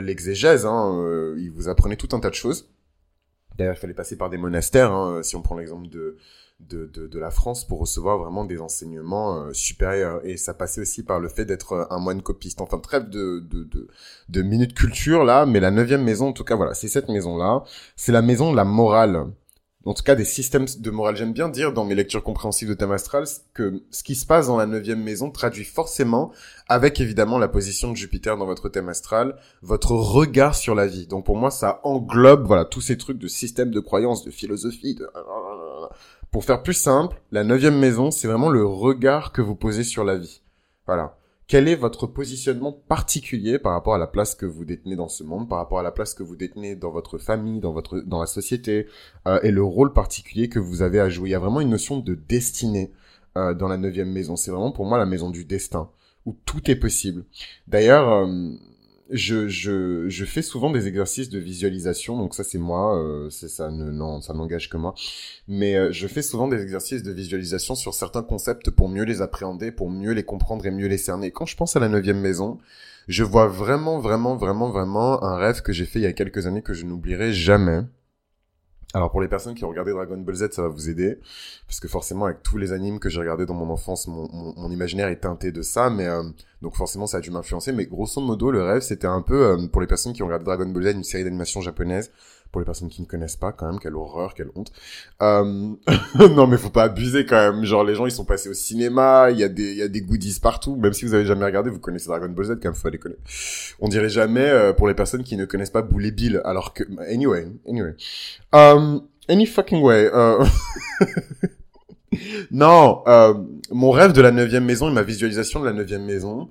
l'exégèse, 0.00 0.66
hein, 0.66 1.34
ils 1.38 1.50
vous 1.50 1.68
apprenaient 1.68 1.96
tout 1.96 2.08
un 2.12 2.20
tas 2.20 2.30
de 2.30 2.34
choses. 2.34 2.68
D'ailleurs, 3.56 3.74
il 3.74 3.78
fallait 3.78 3.94
passer 3.94 4.16
par 4.16 4.28
des 4.28 4.38
monastères, 4.38 4.92
hein, 4.92 5.22
si 5.22 5.36
on 5.36 5.42
prend 5.42 5.56
l'exemple 5.56 5.88
de, 5.88 6.16
de, 6.60 6.86
de, 6.86 7.06
de, 7.06 7.18
la 7.18 7.30
France, 7.30 7.66
pour 7.66 7.78
recevoir 7.78 8.18
vraiment 8.18 8.44
des 8.44 8.60
enseignements 8.60 9.52
supérieurs. 9.54 10.20
Et 10.24 10.36
ça 10.36 10.52
passait 10.52 10.80
aussi 10.82 11.02
par 11.02 11.20
le 11.20 11.28
fait 11.28 11.44
d'être 11.46 11.86
un 11.90 11.98
moine 11.98 12.20
copiste. 12.20 12.60
Enfin, 12.60 12.78
trêve 12.78 13.08
de, 13.08 13.40
de, 13.40 13.64
de, 13.64 13.88
de 14.28 14.42
minutes 14.42 14.74
culture, 14.74 15.24
là, 15.24 15.46
mais 15.46 15.60
la 15.60 15.70
neuvième 15.70 16.02
maison, 16.02 16.28
en 16.28 16.32
tout 16.32 16.44
cas, 16.44 16.56
voilà, 16.56 16.74
c'est 16.74 16.88
cette 16.88 17.08
maison-là. 17.08 17.64
C'est 17.94 18.12
la 18.12 18.22
maison 18.22 18.50
de 18.50 18.56
la 18.56 18.64
morale 18.64 19.26
en 19.86 19.94
tout 19.94 20.02
cas 20.02 20.14
des 20.14 20.24
systèmes 20.24 20.66
de 20.78 20.90
morale. 20.90 21.16
J'aime 21.16 21.32
bien 21.32 21.48
dire 21.48 21.72
dans 21.72 21.84
mes 21.84 21.94
lectures 21.94 22.22
compréhensives 22.22 22.68
de 22.68 22.74
thème 22.74 22.92
astral 22.92 23.24
que 23.54 23.82
ce 23.90 24.02
qui 24.02 24.14
se 24.14 24.26
passe 24.26 24.48
dans 24.48 24.56
la 24.56 24.66
neuvième 24.66 25.02
maison 25.02 25.30
traduit 25.30 25.64
forcément, 25.64 26.32
avec 26.68 27.00
évidemment 27.00 27.38
la 27.38 27.48
position 27.48 27.90
de 27.92 27.96
Jupiter 27.96 28.36
dans 28.36 28.46
votre 28.46 28.68
thème 28.68 28.88
astral, 28.88 29.36
votre 29.62 29.92
regard 29.92 30.54
sur 30.54 30.74
la 30.74 30.86
vie. 30.86 31.06
Donc 31.06 31.24
pour 31.24 31.36
moi, 31.36 31.50
ça 31.50 31.80
englobe 31.84 32.46
voilà 32.46 32.64
tous 32.64 32.80
ces 32.80 32.98
trucs 32.98 33.18
de 33.18 33.28
système 33.28 33.70
de 33.70 33.80
croyance, 33.80 34.24
de 34.24 34.30
philosophie. 34.30 34.96
De... 34.96 35.08
Pour 36.30 36.44
faire 36.44 36.62
plus 36.62 36.74
simple, 36.74 37.22
la 37.30 37.44
neuvième 37.44 37.78
maison, 37.78 38.10
c'est 38.10 38.28
vraiment 38.28 38.48
le 38.48 38.66
regard 38.66 39.32
que 39.32 39.40
vous 39.40 39.54
posez 39.54 39.84
sur 39.84 40.04
la 40.04 40.16
vie. 40.16 40.42
Voilà 40.86 41.16
quel 41.48 41.68
est 41.68 41.76
votre 41.76 42.06
positionnement 42.06 42.72
particulier 42.72 43.58
par 43.58 43.72
rapport 43.72 43.94
à 43.94 43.98
la 43.98 44.08
place 44.08 44.34
que 44.34 44.46
vous 44.46 44.64
détenez 44.64 44.96
dans 44.96 45.08
ce 45.08 45.22
monde, 45.22 45.48
par 45.48 45.58
rapport 45.58 45.78
à 45.78 45.82
la 45.82 45.92
place 45.92 46.12
que 46.12 46.22
vous 46.22 46.34
détenez 46.34 46.74
dans 46.74 46.90
votre 46.90 47.18
famille, 47.18 47.60
dans 47.60 47.72
votre 47.72 48.00
dans 48.00 48.20
la 48.20 48.26
société, 48.26 48.86
euh, 49.28 49.38
et 49.42 49.52
le 49.52 49.62
rôle 49.62 49.92
particulier 49.92 50.48
que 50.48 50.58
vous 50.58 50.82
avez 50.82 50.98
à 50.98 51.08
jouer? 51.08 51.28
Il 51.28 51.32
y 51.32 51.36
a 51.36 51.38
vraiment 51.38 51.60
une 51.60 51.70
notion 51.70 51.98
de 52.00 52.14
destinée 52.14 52.92
euh, 53.36 53.54
dans 53.54 53.68
la 53.68 53.76
neuvième 53.76 54.10
maison. 54.10 54.34
C'est 54.34 54.50
vraiment 54.50 54.72
pour 54.72 54.86
moi 54.86 54.98
la 54.98 55.06
maison 55.06 55.30
du 55.30 55.44
destin, 55.44 55.90
où 56.24 56.36
tout 56.44 56.68
est 56.68 56.76
possible. 56.76 57.24
D'ailleurs, 57.68 58.08
euh, 58.08 58.50
je, 59.10 59.48
je, 59.48 60.08
je 60.08 60.24
fais 60.24 60.42
souvent 60.42 60.70
des 60.70 60.88
exercices 60.88 61.28
de 61.28 61.38
visualisation, 61.38 62.18
donc 62.18 62.34
ça 62.34 62.44
c'est 62.44 62.58
moi, 62.58 62.98
euh, 62.98 63.30
c'est 63.30 63.48
ça 63.48 63.70
non 63.70 64.20
ça 64.20 64.34
n'engage 64.34 64.68
que 64.68 64.76
moi. 64.76 64.94
Mais 65.48 65.76
euh, 65.76 65.92
je 65.92 66.06
fais 66.08 66.22
souvent 66.22 66.48
des 66.48 66.60
exercices 66.60 67.02
de 67.02 67.12
visualisation 67.12 67.74
sur 67.74 67.94
certains 67.94 68.22
concepts 68.22 68.70
pour 68.70 68.88
mieux 68.88 69.04
les 69.04 69.22
appréhender, 69.22 69.70
pour 69.70 69.90
mieux 69.90 70.12
les 70.12 70.24
comprendre 70.24 70.66
et 70.66 70.70
mieux 70.70 70.88
les 70.88 70.98
cerner. 70.98 71.30
Quand 71.30 71.46
je 71.46 71.56
pense 71.56 71.76
à 71.76 71.80
la 71.80 71.88
neuvième 71.88 72.20
maison, 72.20 72.58
je 73.08 73.22
vois 73.22 73.46
vraiment 73.46 74.00
vraiment 74.00 74.36
vraiment 74.36 74.68
vraiment 74.70 75.22
un 75.22 75.36
rêve 75.36 75.62
que 75.62 75.72
j'ai 75.72 75.86
fait 75.86 76.00
il 76.00 76.02
y 76.02 76.06
a 76.06 76.12
quelques 76.12 76.46
années 76.46 76.62
que 76.62 76.74
je 76.74 76.84
n'oublierai 76.84 77.32
jamais. 77.32 77.82
Alors 78.96 79.10
pour 79.10 79.20
les 79.20 79.28
personnes 79.28 79.54
qui 79.54 79.62
ont 79.66 79.68
regardé 79.68 79.92
Dragon 79.92 80.16
Ball 80.16 80.34
Z, 80.36 80.52
ça 80.52 80.62
va 80.62 80.68
vous 80.68 80.88
aider, 80.88 81.18
parce 81.66 81.80
que 81.80 81.86
forcément 81.86 82.24
avec 82.24 82.42
tous 82.42 82.56
les 82.56 82.72
animes 82.72 82.98
que 82.98 83.10
j'ai 83.10 83.20
regardés 83.20 83.44
dans 83.44 83.52
mon 83.52 83.68
enfance, 83.68 84.08
mon, 84.08 84.70
imaginaire 84.70 85.08
est 85.08 85.20
teinté 85.20 85.52
de 85.52 85.60
ça, 85.60 85.90
mais 85.90 86.06
euh, 86.06 86.22
donc 86.62 86.76
forcément 86.76 87.06
ça 87.06 87.18
a 87.18 87.20
dû 87.20 87.30
m'influencer. 87.30 87.72
Mais 87.72 87.84
grosso 87.84 88.22
modo, 88.22 88.50
le 88.50 88.62
rêve 88.62 88.80
c'était 88.80 89.06
un 89.06 89.20
peu 89.20 89.48
euh, 89.48 89.66
pour 89.66 89.82
les 89.82 89.86
personnes 89.86 90.14
qui 90.14 90.22
ont 90.22 90.26
regardé 90.26 90.46
Dragon 90.46 90.64
Ball 90.64 90.82
Z, 90.82 90.86
une 90.94 91.04
série 91.04 91.24
d'animation 91.24 91.60
japonaise 91.60 92.10
pour 92.56 92.62
les 92.62 92.64
personnes 92.64 92.88
qui 92.88 93.02
ne 93.02 93.06
connaissent 93.06 93.36
pas, 93.36 93.52
quand 93.52 93.66
même, 93.66 93.78
quelle 93.78 93.96
horreur, 93.96 94.32
quelle 94.32 94.48
honte. 94.54 94.72
Euh... 95.20 95.44
non, 96.30 96.46
mais 96.46 96.56
faut 96.56 96.70
pas 96.70 96.84
abuser 96.84 97.26
quand 97.26 97.36
même. 97.36 97.66
Genre, 97.66 97.84
les 97.84 97.94
gens, 97.94 98.06
ils 98.06 98.10
sont 98.10 98.24
passés 98.24 98.48
au 98.48 98.54
cinéma, 98.54 99.28
il 99.30 99.36
y 99.38 99.44
a 99.44 99.48
des, 99.50 99.72
il 99.72 99.76
y 99.76 99.82
a 99.82 99.88
des 99.88 100.00
goodies 100.00 100.40
partout. 100.40 100.74
Même 100.74 100.94
si 100.94 101.04
vous 101.04 101.12
avez 101.12 101.26
jamais 101.26 101.44
regardé, 101.44 101.68
vous 101.68 101.80
connaissez 101.80 102.06
Dragon 102.06 102.30
Ball 102.30 102.46
Z, 102.46 102.48
quand 102.52 102.70
même, 102.70 102.74
faut 102.74 102.88
aller 102.88 102.96
connaître. 102.96 103.20
On 103.78 103.88
dirait 103.88 104.08
jamais, 104.08 104.48
euh, 104.48 104.72
pour 104.72 104.88
les 104.88 104.94
personnes 104.94 105.22
qui 105.22 105.36
ne 105.36 105.44
connaissent 105.44 105.68
pas 105.68 105.82
Boule 105.82 106.10
Bill, 106.12 106.40
alors 106.46 106.72
que, 106.72 106.84
anyway, 107.12 107.46
anyway. 107.68 107.94
Um, 108.54 109.02
any 109.28 109.44
fucking 109.44 109.82
way. 109.82 110.08
Uh... 110.10 110.42
non, 112.50 113.02
euh, 113.06 113.34
mon 113.70 113.90
rêve 113.90 114.12
de 114.12 114.22
la 114.22 114.30
neuvième 114.30 114.64
maison 114.64 114.88
et 114.88 114.94
ma 114.94 115.02
visualisation 115.02 115.60
de 115.60 115.66
la 115.66 115.74
neuvième 115.74 116.06
maison, 116.06 116.48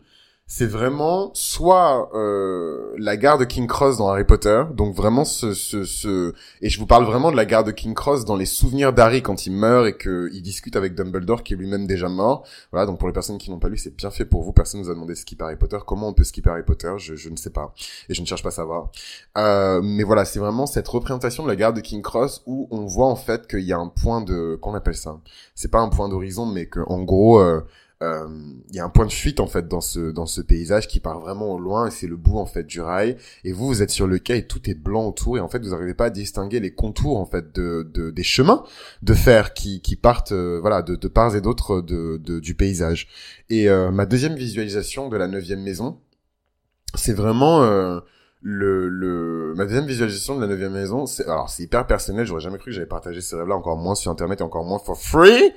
c'est 0.47 0.67
vraiment 0.67 1.31
soit 1.33 2.11
euh, 2.13 2.93
la 2.99 3.17
gare 3.17 3.39
de 3.39 3.45
King 3.45 3.65
Cross 3.65 3.97
dans 3.97 4.09
Harry 4.09 4.25
Potter, 4.25 4.63
donc 4.73 4.93
vraiment 4.93 5.25
ce, 5.25 5.55
ce, 5.55 5.85
ce... 5.85 6.33
et 6.61 6.69
je 6.69 6.79
vous 6.79 6.85
parle 6.85 7.03
vraiment 7.03 7.31
de 7.31 7.35
la 7.35 7.45
gare 7.45 7.63
de 7.63 7.71
King 7.71 7.95
Cross 7.95 8.25
dans 8.25 8.35
les 8.35 8.45
souvenirs 8.45 8.93
d'Harry 8.93 9.23
quand 9.23 9.47
il 9.47 9.53
meurt 9.53 9.87
et 9.87 9.97
qu'il 9.97 10.43
discute 10.43 10.75
avec 10.75 10.93
Dumbledore 10.93 11.41
qui 11.41 11.53
est 11.53 11.57
lui-même 11.57 11.87
déjà 11.87 12.09
mort. 12.09 12.45
Voilà, 12.71 12.85
donc 12.85 12.99
pour 12.99 13.07
les 13.07 13.13
personnes 13.13 13.39
qui 13.39 13.49
n'ont 13.49 13.57
pas 13.57 13.69
lu, 13.69 13.77
c'est 13.77 13.95
bien 13.95 14.11
fait 14.11 14.25
pour 14.25 14.43
vous. 14.43 14.53
Personne 14.53 14.81
nous 14.81 14.91
a 14.91 14.93
demandé 14.93 15.15
skip 15.15 15.41
Harry 15.41 15.55
Potter. 15.55 15.79
Comment 15.85 16.09
on 16.09 16.13
peut 16.13 16.23
skipper 16.23 16.51
Harry 16.51 16.63
Potter? 16.63 16.93
Je, 16.97 17.15
je 17.15 17.29
ne 17.29 17.37
sais 17.37 17.49
pas 17.49 17.73
et 18.07 18.13
je 18.13 18.21
ne 18.21 18.27
cherche 18.27 18.43
pas 18.43 18.49
à 18.49 18.51
savoir. 18.51 18.91
Euh, 19.39 19.81
mais 19.83 20.03
voilà, 20.03 20.25
c'est 20.25 20.39
vraiment 20.39 20.67
cette 20.67 20.87
représentation 20.87 21.41
de 21.41 21.47
la 21.47 21.55
gare 21.55 21.73
de 21.73 21.81
King 21.81 22.03
Cross 22.03 22.43
où 22.45 22.67
on 22.69 22.85
voit 22.85 23.07
en 23.07 23.15
fait 23.15 23.47
qu'il 23.47 23.61
y 23.61 23.73
a 23.73 23.79
un 23.79 23.87
point 23.87 24.21
de, 24.21 24.59
qu'on 24.61 24.75
appelle 24.75 24.95
ça 24.95 25.19
C'est 25.55 25.71
pas 25.71 25.79
un 25.79 25.89
point 25.89 26.07
d'horizon, 26.07 26.45
mais 26.45 26.67
que 26.67 26.81
en 26.85 27.01
gros 27.01 27.39
euh, 27.39 27.61
il 28.01 28.07
euh, 28.07 28.27
y 28.73 28.79
a 28.79 28.83
un 28.83 28.89
point 28.89 29.05
de 29.05 29.11
fuite 29.11 29.39
en 29.39 29.47
fait 29.47 29.69
dans 29.69 29.79
ce 29.79 30.11
dans 30.11 30.25
ce 30.25 30.41
paysage 30.41 30.87
qui 30.89 30.99
part 30.99 31.21
vraiment 31.21 31.53
au 31.53 31.59
loin 31.59 31.87
et 31.87 31.91
c'est 31.91 32.07
le 32.07 32.17
bout 32.17 32.37
en 32.39 32.45
fait 32.45 32.63
du 32.63 32.81
rail. 32.81 33.15
Et 33.45 33.53
vous 33.53 33.67
vous 33.67 33.81
êtes 33.81 33.89
sur 33.89 34.05
le 34.05 34.19
quai 34.19 34.39
et 34.39 34.47
tout 34.47 34.69
est 34.69 34.73
blanc 34.73 35.07
autour 35.07 35.37
et 35.37 35.39
en 35.39 35.47
fait 35.47 35.59
vous 35.59 35.69
n'arrivez 35.69 35.93
pas 35.93 36.05
à 36.05 36.09
distinguer 36.09 36.59
les 36.59 36.73
contours 36.73 37.17
en 37.17 37.25
fait 37.25 37.55
de, 37.55 37.89
de 37.93 38.11
des 38.11 38.23
chemins 38.23 38.65
de 39.01 39.13
fer 39.13 39.53
qui 39.53 39.81
qui 39.81 39.95
partent 39.95 40.33
euh, 40.33 40.59
voilà 40.59 40.81
de, 40.81 40.97
de 40.97 41.07
part 41.07 41.37
et 41.37 41.41
d'autre 41.41 41.79
de, 41.79 42.17
de, 42.17 42.41
du 42.41 42.53
paysage. 42.53 43.07
Et 43.49 43.69
euh, 43.69 43.91
ma 43.91 44.05
deuxième 44.05 44.35
visualisation 44.35 45.07
de 45.07 45.15
la 45.15 45.29
neuvième 45.29 45.63
maison 45.63 45.99
c'est 46.95 47.13
vraiment 47.13 47.61
le, 48.41 48.89
le 48.89 49.53
ma 49.55 49.65
deuxième 49.65 49.85
visualisation 49.85 50.35
de 50.35 50.41
la 50.41 50.47
neuvième 50.47 50.73
maison 50.73 51.05
c'est 51.05 51.25
alors 51.25 51.49
c'est 51.49 51.63
hyper 51.63 51.87
personnel 51.87 52.25
j'aurais 52.25 52.41
jamais 52.41 52.57
cru 52.57 52.65
que 52.65 52.71
j'allais 52.71 52.85
partager 52.85 53.21
ce 53.21 53.35
rêve 53.35 53.47
là 53.47 53.55
encore 53.55 53.77
moins 53.77 53.95
sur 53.95 54.11
internet 54.11 54.39
et 54.39 54.43
encore 54.43 54.65
moins 54.65 54.79
for 54.79 54.97
free 54.97 55.53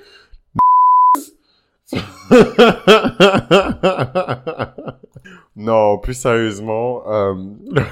non, 5.57 5.99
plus 5.99 6.15
sérieusement, 6.15 7.03
euh... 7.11 7.35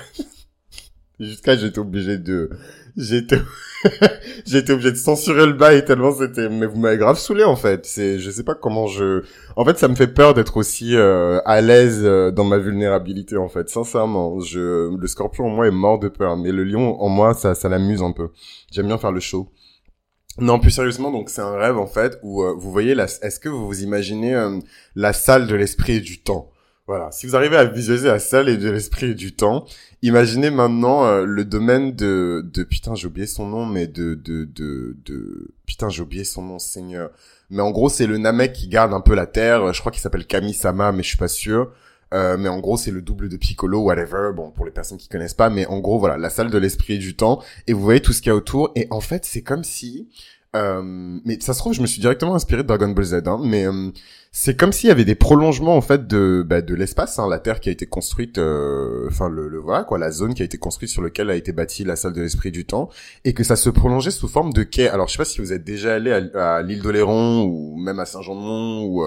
jusqu'à 1.21 1.57
j'étais 1.57 1.79
obligé 1.79 2.19
de, 2.19 2.51
j'étais, 2.97 3.39
j'étais 4.47 4.73
obligé 4.73 4.93
de 4.93 4.97
censurer 4.97 5.47
le 5.47 5.53
bail 5.53 5.85
tellement 5.85 6.13
c'était, 6.13 6.49
mais 6.49 6.67
vous 6.67 6.79
m'avez 6.79 6.99
grave 6.99 7.19
saoulé 7.19 7.45
en 7.45 7.57
fait. 7.57 7.87
C'est, 7.87 8.19
je 8.19 8.31
sais 8.31 8.45
pas 8.45 8.55
comment 8.55 8.87
je, 8.87 9.23
en 9.57 9.65
fait, 9.65 9.79
ça 9.79 9.89
me 9.89 9.95
fait 9.95 10.09
peur 10.09 10.35
d'être 10.35 10.57
aussi 10.57 10.97
euh, 10.97 11.41
à 11.45 11.61
l'aise 11.61 12.03
euh, 12.05 12.31
dans 12.31 12.45
ma 12.45 12.59
vulnérabilité 12.59 13.37
en 13.37 13.49
fait. 13.49 13.69
Sincèrement, 13.69 14.41
je, 14.41 14.95
le 14.95 15.07
scorpion 15.07 15.47
en 15.47 15.51
moi 15.51 15.67
est 15.67 15.73
mort 15.73 15.99
de 15.99 16.09
peur, 16.09 16.37
mais 16.37 16.53
le 16.53 16.65
lion 16.65 17.01
en 17.01 17.09
moi, 17.09 17.35
ça, 17.35 17.55
ça 17.55 17.69
l'amuse 17.69 18.03
un 18.03 18.13
peu. 18.13 18.29
J'aime 18.71 18.87
bien 18.87 18.99
faire 18.99 19.13
le 19.13 19.21
show. 19.21 19.49
Non, 20.39 20.59
plus 20.59 20.71
sérieusement, 20.71 21.11
donc 21.11 21.31
c'est 21.31 21.41
un 21.41 21.57
rêve 21.57 21.79
en 21.79 21.87
fait 21.87 22.19
où 22.23 22.43
euh, 22.43 22.55
vous 22.57 22.71
voyez, 22.71 22.95
la... 22.95 23.05
est-ce 23.05 23.41
que 23.41 23.49
vous 23.49 23.67
vous 23.67 23.83
imaginez 23.83 24.35
euh, 24.35 24.59
la 24.95 25.15
salle 25.15 25.47
de 25.47 25.55
l'esprit 25.55 25.95
et 25.95 26.01
du 26.01 26.21
temps? 26.21 26.51
Voilà, 26.87 27.11
si 27.11 27.27
vous 27.27 27.35
arrivez 27.35 27.57
à 27.57 27.65
visualiser 27.65 28.09
la 28.09 28.19
salle 28.19 28.49
et 28.49 28.57
de 28.57 28.71
l'esprit 28.71 29.11
et 29.11 29.15
du 29.15 29.35
temps, 29.35 29.65
imaginez 30.03 30.51
maintenant 30.51 31.05
euh, 31.05 31.25
le 31.25 31.45
domaine 31.45 31.97
de, 31.97 32.49
de 32.53 32.63
putain 32.65 32.95
j'ai 32.95 33.09
oublié 33.09 33.27
son 33.27 33.47
nom, 33.47 33.67
mais 33.67 33.87
de 33.87 34.15
de 34.15 34.45
de, 34.45 34.97
de... 35.05 35.49
putain 35.67 35.89
j'ai 35.89 36.03
oublié 36.03 36.25
son 36.25 36.43
nom, 36.43 36.59
Seigneur. 36.59 37.11
Mais 37.51 37.63
en 37.63 37.71
gros 37.71 37.89
c'est 37.89 38.07
le 38.07 38.19
Namek 38.19 38.53
qui 38.53 38.69
garde 38.69 38.93
un 38.93 39.01
peu 39.01 39.15
la 39.15 39.27
terre. 39.27 39.73
Je 39.73 39.81
crois 39.81 39.91
qu'il 39.91 40.03
s'appelle 40.03 40.27
Kami-sama, 40.27 40.93
mais 40.93 41.03
je 41.03 41.09
suis 41.09 41.17
pas 41.17 41.29
sûr. 41.29 41.73
Euh, 42.15 42.37
mais 42.39 42.49
en 42.49 42.61
gros, 42.61 42.77
c'est 42.77 42.91
le 42.91 43.03
double 43.03 43.29
de 43.29 43.37
Piccolo, 43.37 43.81
whatever. 43.81 44.31
Bon, 44.35 44.51
pour 44.51 44.65
les 44.65 44.71
personnes 44.71 44.99
qui 44.99 45.09
connaissent 45.09 45.35
pas, 45.35 45.51
mais 45.51 45.67
en 45.67 45.81
gros, 45.81 45.99
voilà, 45.99 46.17
la 46.17 46.31
salle 46.31 46.51
de 46.51 46.59
l'esprit 46.59 46.99
du 46.99 47.17
temps. 47.17 47.43
Et 47.67 47.73
vous 47.73 47.83
voyez 47.83 48.01
tout 48.01 48.13
ce 48.13 48.23
qu'il 48.23 48.31
y 48.31 48.33
a 48.33 48.37
autour. 48.37 48.71
Et 48.77 48.87
en 48.91 49.01
fait, 49.01 49.25
c'est 49.25 49.43
comme 49.43 49.65
si, 49.65 50.09
euh, 50.55 50.83
mais 51.25 51.39
ça 51.41 51.53
se 51.53 51.59
trouve, 51.59 51.75
je 51.75 51.83
me 51.83 51.87
suis 51.87 52.01
directement 52.01 52.35
inspiré 52.35 52.63
de 52.63 52.69
Dragon 52.69 52.89
Ball 52.89 53.05
Z. 53.05 53.15
Hein, 53.27 53.41
mais 53.43 53.67
euh, 53.67 53.91
c'est 54.33 54.57
comme 54.57 54.73
s'il 54.73 54.89
y 54.89 54.93
avait 54.93 55.05
des 55.05 55.15
prolongements 55.15 55.77
en 55.77 55.81
fait 55.81 56.07
de 56.07 56.45
bah, 56.47 56.63
de 56.63 56.75
l'espace, 56.75 57.19
hein, 57.19 57.29
la 57.29 57.39
Terre 57.39 57.61
qui 57.61 57.69
a 57.69 57.73
été 57.73 57.87
construite, 57.87 58.39
euh, 58.39 59.07
enfin 59.09 59.29
le, 59.29 59.49
le, 59.49 59.59
voilà 59.59 59.85
quoi, 59.85 59.99
la 59.99 60.11
zone 60.11 60.35
qui 60.35 60.43
a 60.43 60.45
été 60.45 60.59
construite 60.59 60.91
sur 60.91 61.03
laquelle 61.03 61.31
a 61.31 61.35
été 61.35 61.53
bâtie 61.53 61.85
la 61.85 61.97
salle 61.97 62.13
de 62.13 62.23
l'esprit 62.23 62.53
du 62.53 62.65
temps, 62.65 62.89
et 63.25 63.35
que 63.35 63.45
ça 63.45 63.57
se 63.57 63.71
prolongeait 63.71 64.11
sous 64.11 64.29
forme 64.29 64.53
de 64.53 64.63
quai. 64.63 64.89
Alors 64.89 65.09
je 65.09 65.13
sais 65.13 65.19
pas 65.19 65.25
si 65.25 65.41
vous 65.41 65.53
êtes 65.53 65.65
déjà 65.65 65.95
allé 65.95 66.13
à, 66.13 66.57
à 66.57 66.63
l'île 66.63 66.83
d'Oléron 66.83 67.43
ou 67.43 67.77
même 67.79 67.99
à 67.99 68.07
Saint-Jean-de-Mont 68.07 68.85
ou 68.85 69.05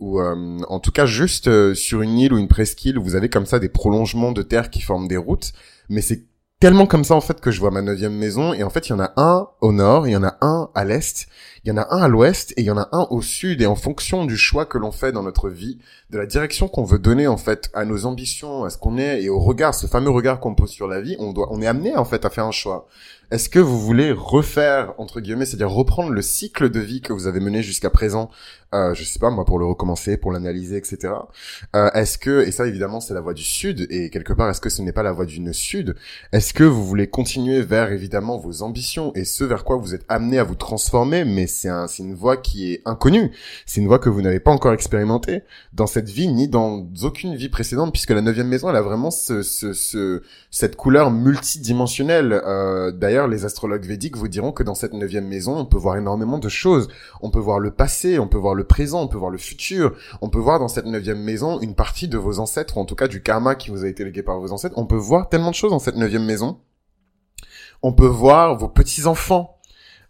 ou 0.00 0.20
euh, 0.20 0.58
en 0.68 0.80
tout 0.80 0.92
cas 0.92 1.06
juste 1.06 1.48
euh, 1.48 1.74
sur 1.74 2.02
une 2.02 2.18
île 2.18 2.32
ou 2.32 2.38
une 2.38 2.48
presqu'île, 2.48 2.98
vous 2.98 3.14
avez 3.14 3.28
comme 3.28 3.46
ça 3.46 3.58
des 3.58 3.68
prolongements 3.68 4.32
de 4.32 4.42
terre 4.42 4.70
qui 4.70 4.82
forment 4.82 5.08
des 5.08 5.16
routes, 5.16 5.52
mais 5.88 6.02
c'est 6.02 6.24
tellement 6.58 6.86
comme 6.86 7.04
ça 7.04 7.14
en 7.14 7.20
fait 7.20 7.40
que 7.40 7.50
je 7.50 7.60
vois 7.60 7.70
ma 7.70 7.82
neuvième 7.82 8.14
maison. 8.14 8.54
Et 8.54 8.62
en 8.62 8.70
fait 8.70 8.88
il 8.88 8.90
y 8.90 8.94
en 8.94 9.00
a 9.00 9.12
un 9.16 9.48
au 9.60 9.72
nord, 9.72 10.08
il 10.08 10.12
y 10.12 10.16
en 10.16 10.24
a 10.24 10.36
un 10.40 10.70
à 10.74 10.84
l'est, 10.84 11.26
il 11.64 11.68
y 11.68 11.72
en 11.72 11.76
a 11.76 11.86
un 11.94 12.02
à 12.02 12.08
l'ouest 12.08 12.52
et 12.56 12.62
il 12.62 12.66
y 12.66 12.70
en 12.70 12.78
a 12.78 12.88
un 12.92 13.06
au 13.10 13.22
sud. 13.22 13.60
Et 13.60 13.66
en 13.66 13.74
fonction 13.74 14.24
du 14.24 14.36
choix 14.36 14.66
que 14.66 14.78
l'on 14.78 14.92
fait 14.92 15.12
dans 15.12 15.22
notre 15.22 15.48
vie, 15.48 15.78
de 16.10 16.18
la 16.18 16.26
direction 16.26 16.68
qu'on 16.68 16.84
veut 16.84 16.98
donner 16.98 17.26
en 17.26 17.36
fait 17.36 17.70
à 17.74 17.84
nos 17.84 18.06
ambitions, 18.06 18.64
à 18.64 18.70
ce 18.70 18.78
qu'on 18.78 18.98
est 18.98 19.22
et 19.22 19.28
au 19.28 19.38
regard, 19.38 19.74
ce 19.74 19.86
fameux 19.86 20.10
regard 20.10 20.40
qu'on 20.40 20.54
pose 20.54 20.70
sur 20.70 20.88
la 20.88 21.00
vie, 21.00 21.16
on 21.18 21.32
doit, 21.32 21.48
on 21.50 21.60
est 21.60 21.66
amené 21.66 21.96
en 21.96 22.04
fait 22.04 22.24
à 22.24 22.30
faire 22.30 22.46
un 22.46 22.52
choix. 22.52 22.86
Est-ce 23.32 23.48
que 23.48 23.58
vous 23.58 23.80
voulez 23.80 24.12
refaire 24.12 24.94
entre 24.98 25.20
guillemets, 25.20 25.46
c'est-à-dire 25.46 25.70
reprendre 25.70 26.10
le 26.10 26.22
cycle 26.22 26.70
de 26.70 26.78
vie 26.78 27.00
que 27.00 27.12
vous 27.12 27.26
avez 27.26 27.40
mené 27.40 27.60
jusqu'à 27.60 27.90
présent, 27.90 28.30
euh, 28.74 28.94
je 28.94 29.02
sais 29.02 29.18
pas 29.18 29.30
moi 29.30 29.44
pour 29.44 29.58
le 29.58 29.64
recommencer, 29.64 30.16
pour 30.16 30.32
l'analyser, 30.32 30.76
etc. 30.76 31.14
Euh, 31.74 31.90
est-ce 31.92 32.18
que 32.18 32.46
et 32.46 32.52
ça 32.52 32.66
évidemment 32.66 33.00
c'est 33.00 33.14
la 33.14 33.20
voie 33.20 33.34
du 33.34 33.42
sud 33.42 33.86
et 33.90 34.10
quelque 34.10 34.32
part 34.32 34.50
est-ce 34.50 34.60
que 34.60 34.68
ce 34.68 34.82
n'est 34.82 34.92
pas 34.92 35.02
la 35.02 35.12
voie 35.12 35.26
du 35.26 35.42
sud? 35.52 35.96
Est-ce 36.32 36.52
que 36.52 36.62
vous 36.62 36.84
voulez 36.84 37.08
continuer 37.08 37.62
vers 37.62 37.90
évidemment 37.90 38.38
vos 38.38 38.62
ambitions 38.62 39.12
et 39.14 39.24
ce 39.24 39.42
vers 39.42 39.64
quoi 39.64 39.76
vous 39.76 39.94
êtes 39.94 40.04
amené 40.08 40.38
à 40.38 40.44
vous 40.44 40.54
transformer, 40.54 41.24
mais 41.24 41.48
c'est 41.48 41.68
un, 41.68 41.86
une 41.86 42.14
voie 42.14 42.36
qui 42.36 42.72
est 42.72 42.82
inconnue, 42.84 43.32
c'est 43.66 43.80
une 43.80 43.88
voie 43.88 43.98
que 43.98 44.08
vous 44.08 44.22
n'avez 44.22 44.40
pas 44.40 44.52
encore 44.52 44.72
expérimentée 44.72 45.42
dans 45.72 45.86
cette 45.86 46.08
vie 46.08 46.28
ni 46.28 46.46
dans 46.46 46.86
aucune 47.02 47.34
vie 47.34 47.48
précédente 47.48 47.92
puisque 47.92 48.10
la 48.10 48.20
neuvième 48.20 48.48
maison 48.48 48.70
elle 48.70 48.76
a 48.76 48.82
vraiment 48.82 49.10
ce, 49.10 49.42
ce, 49.42 49.72
ce 49.72 50.22
cette 50.50 50.76
couleur 50.76 51.10
multidimensionnelle. 51.10 52.32
Euh, 52.32 52.92
D'ailleurs, 52.92 53.15
les 53.26 53.46
astrologues 53.46 53.86
védiques 53.86 54.16
vous 54.16 54.28
diront 54.28 54.52
que 54.52 54.62
dans 54.62 54.74
cette 54.74 54.92
neuvième 54.92 55.26
maison, 55.26 55.56
on 55.56 55.64
peut 55.64 55.78
voir 55.78 55.96
énormément 55.96 56.38
de 56.38 56.48
choses. 56.50 56.88
On 57.22 57.30
peut 57.30 57.38
voir 57.38 57.58
le 57.58 57.70
passé, 57.70 58.18
on 58.18 58.28
peut 58.28 58.36
voir 58.36 58.54
le 58.54 58.64
présent, 58.64 59.02
on 59.02 59.08
peut 59.08 59.16
voir 59.16 59.30
le 59.30 59.38
futur. 59.38 59.96
On 60.20 60.28
peut 60.28 60.38
voir 60.38 60.58
dans 60.58 60.68
cette 60.68 60.84
neuvième 60.84 61.22
maison 61.22 61.58
une 61.60 61.74
partie 61.74 62.08
de 62.08 62.18
vos 62.18 62.38
ancêtres, 62.38 62.76
ou 62.76 62.80
en 62.80 62.84
tout 62.84 62.94
cas 62.94 63.08
du 63.08 63.22
karma 63.22 63.54
qui 63.54 63.70
vous 63.70 63.84
a 63.84 63.88
été 63.88 64.04
légué 64.04 64.22
par 64.22 64.38
vos 64.38 64.52
ancêtres. 64.52 64.76
On 64.76 64.86
peut 64.86 64.96
voir 64.96 65.30
tellement 65.30 65.50
de 65.50 65.54
choses 65.54 65.70
dans 65.70 65.78
cette 65.78 65.96
neuvième 65.96 66.26
maison. 66.26 66.60
On 67.82 67.94
peut 67.94 68.06
voir 68.06 68.58
vos 68.58 68.68
petits-enfants 68.68 69.56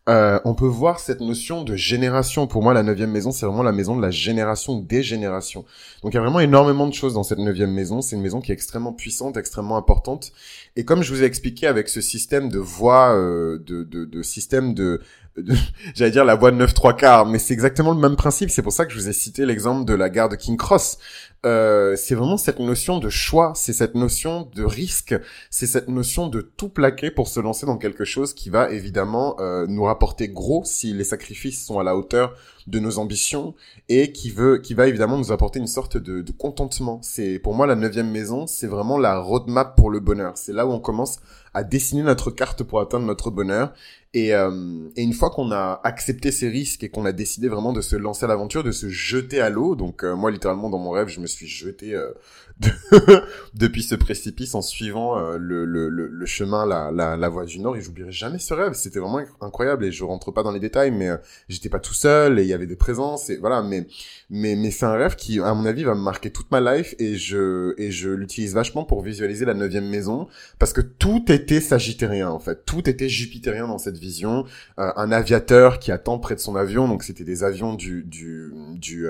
euh, 0.08 0.38
on 0.44 0.54
peut 0.54 0.66
voir 0.66 1.00
cette 1.00 1.20
notion 1.20 1.64
de 1.64 1.74
génération. 1.74 2.46
Pour 2.46 2.62
moi, 2.62 2.72
la 2.72 2.84
neuvième 2.84 3.10
maison, 3.10 3.32
c'est 3.32 3.44
vraiment 3.44 3.64
la 3.64 3.72
maison 3.72 3.96
de 3.96 4.02
la 4.02 4.12
génération 4.12 4.78
des 4.78 5.02
générations. 5.02 5.64
Donc, 6.02 6.12
il 6.12 6.14
y 6.14 6.18
a 6.18 6.20
vraiment 6.20 6.38
énormément 6.38 6.86
de 6.86 6.94
choses 6.94 7.14
dans 7.14 7.24
cette 7.24 7.38
neuvième 7.38 7.72
maison. 7.72 8.00
C'est 8.02 8.14
une 8.14 8.22
maison 8.22 8.40
qui 8.40 8.52
est 8.52 8.54
extrêmement 8.54 8.92
puissante, 8.92 9.36
extrêmement 9.36 9.76
importante. 9.76 10.32
Et 10.76 10.84
comme 10.84 11.02
je 11.02 11.12
vous 11.12 11.22
ai 11.22 11.26
expliqué 11.26 11.66
avec 11.66 11.88
ce 11.88 12.02
système 12.02 12.50
de 12.50 12.58
voix, 12.58 13.14
euh, 13.16 13.58
de, 13.58 13.82
de, 13.82 14.04
de, 14.04 14.22
système 14.22 14.74
de, 14.74 15.00
j'allais 15.94 16.10
dire 16.10 16.24
la 16.24 16.34
voie 16.34 16.50
de 16.50 16.56
9 16.56 16.74
3 16.74 16.94
quarts, 16.94 17.26
mais 17.26 17.38
c'est 17.38 17.54
exactement 17.54 17.92
le 17.92 18.00
même 18.00 18.16
principe. 18.16 18.50
C'est 18.50 18.62
pour 18.62 18.72
ça 18.72 18.84
que 18.84 18.92
je 18.92 18.98
vous 18.98 19.08
ai 19.08 19.14
cité 19.14 19.46
l'exemple 19.46 19.86
de 19.86 19.94
la 19.94 20.10
gare 20.10 20.28
de 20.28 20.36
King 20.36 20.56
Cross. 20.58 20.98
Euh, 21.46 21.96
c'est 21.96 22.14
vraiment 22.14 22.36
cette 22.36 22.58
notion 22.58 22.98
de 22.98 23.08
choix, 23.08 23.52
c'est 23.54 23.72
cette 23.72 23.94
notion 23.94 24.50
de 24.54 24.64
risque, 24.64 25.14
c'est 25.50 25.66
cette 25.66 25.88
notion 25.88 26.28
de 26.28 26.40
tout 26.40 26.68
plaquer 26.68 27.10
pour 27.10 27.28
se 27.28 27.40
lancer 27.40 27.66
dans 27.66 27.78
quelque 27.78 28.04
chose 28.04 28.34
qui 28.34 28.50
va 28.50 28.70
évidemment 28.70 29.36
euh, 29.40 29.66
nous 29.68 29.84
rapporter 29.84 30.28
gros 30.28 30.62
si 30.64 30.92
les 30.92 31.04
sacrifices 31.04 31.64
sont 31.64 31.78
à 31.78 31.84
la 31.84 31.96
hauteur 31.96 32.34
de 32.66 32.78
nos 32.80 32.98
ambitions 32.98 33.54
et 33.88 34.12
qui 34.12 34.30
veut, 34.30 34.58
qui 34.58 34.74
va 34.74 34.88
évidemment 34.88 35.18
nous 35.18 35.32
apporter 35.32 35.58
une 35.58 35.66
sorte 35.66 35.96
de, 35.96 36.20
de 36.20 36.32
contentement. 36.32 36.98
C'est 37.02 37.38
pour 37.38 37.54
moi 37.54 37.66
la 37.66 37.76
neuvième 37.76 38.10
maison, 38.10 38.46
c'est 38.46 38.66
vraiment 38.66 38.98
la 38.98 39.18
roadmap 39.18 39.76
pour 39.76 39.90
le 39.90 40.00
bonheur. 40.00 40.32
C'est 40.36 40.52
là 40.52 40.66
où 40.66 40.70
on 40.70 40.80
commence 40.80 41.18
à 41.56 41.64
dessiner 41.64 42.02
notre 42.02 42.30
carte 42.30 42.62
pour 42.62 42.80
atteindre 42.80 43.06
notre 43.06 43.30
bonheur. 43.30 43.72
Et, 44.12 44.34
euh, 44.34 44.88
et 44.94 45.02
une 45.02 45.14
fois 45.14 45.30
qu'on 45.30 45.50
a 45.52 45.80
accepté 45.84 46.30
ces 46.30 46.50
risques 46.50 46.84
et 46.84 46.90
qu'on 46.90 47.06
a 47.06 47.12
décidé 47.12 47.48
vraiment 47.48 47.72
de 47.72 47.80
se 47.80 47.96
lancer 47.96 48.24
à 48.26 48.28
l'aventure, 48.28 48.62
de 48.62 48.72
se 48.72 48.90
jeter 48.90 49.40
à 49.40 49.48
l'eau, 49.48 49.74
donc 49.74 50.04
euh, 50.04 50.14
moi 50.14 50.30
littéralement 50.30 50.68
dans 50.68 50.78
mon 50.78 50.90
rêve, 50.90 51.08
je 51.08 51.18
me 51.18 51.26
suis 51.26 51.46
jeté 51.46 51.94
euh, 51.94 52.12
depuis 53.54 53.82
ce 53.82 53.94
précipice 53.94 54.54
en 54.54 54.62
suivant 54.62 55.18
euh, 55.18 55.36
le, 55.38 55.64
le, 55.64 55.88
le, 55.88 56.26
chemin, 56.26 56.64
la, 56.64 56.90
la, 56.90 57.16
la 57.16 57.28
voie 57.28 57.44
du 57.44 57.58
Nord. 57.58 57.76
Et 57.76 57.80
j'oublierai 57.80 58.12
jamais 58.12 58.38
ce 58.38 58.54
rêve. 58.54 58.72
C'était 58.72 58.98
vraiment 58.98 59.20
incroyable. 59.40 59.84
Et 59.84 59.92
je 59.92 60.04
rentre 60.04 60.32
pas 60.32 60.42
dans 60.42 60.52
les 60.52 60.60
détails, 60.60 60.90
mais 60.90 61.08
euh, 61.08 61.16
j'étais 61.48 61.68
pas 61.68 61.80
tout 61.80 61.94
seul 61.94 62.38
et 62.38 62.42
il 62.42 62.48
y 62.48 62.54
avait 62.54 62.66
des 62.66 62.76
présences. 62.76 63.30
Et 63.30 63.36
voilà. 63.36 63.62
Mais 63.62 63.86
mais 64.30 64.56
mais 64.56 64.70
c'est 64.70 64.86
un 64.86 64.94
rêve 64.94 65.16
qui, 65.16 65.38
à 65.40 65.52
mon 65.54 65.66
avis, 65.66 65.84
va 65.84 65.94
me 65.94 66.00
marquer 66.00 66.30
toute 66.30 66.50
ma 66.50 66.60
life. 66.60 66.94
Et 66.98 67.16
je 67.16 67.74
et 67.78 67.90
je 67.90 68.08
l'utilise 68.10 68.54
vachement 68.54 68.84
pour 68.84 69.02
visualiser 69.02 69.44
la 69.44 69.54
neuvième 69.54 69.88
maison 69.88 70.26
parce 70.58 70.72
que 70.72 70.80
tout 70.80 71.30
était 71.46 71.60
sagittérien 71.60 72.28
en 72.28 72.38
fait. 72.38 72.64
Tout 72.64 72.88
était 72.88 73.08
jupitérien 73.08 73.68
dans 73.68 73.78
cette 73.78 73.98
vision. 73.98 74.44
Euh, 74.78 74.90
un 74.96 75.12
aviateur 75.12 75.78
qui 75.78 75.92
attend 75.92 76.18
près 76.18 76.34
de 76.34 76.40
son 76.40 76.56
avion. 76.56 76.88
Donc 76.88 77.04
c'était 77.04 77.24
des 77.24 77.44
avions 77.44 77.74
du 77.74 78.02
du 78.04 78.52
du 78.74 79.06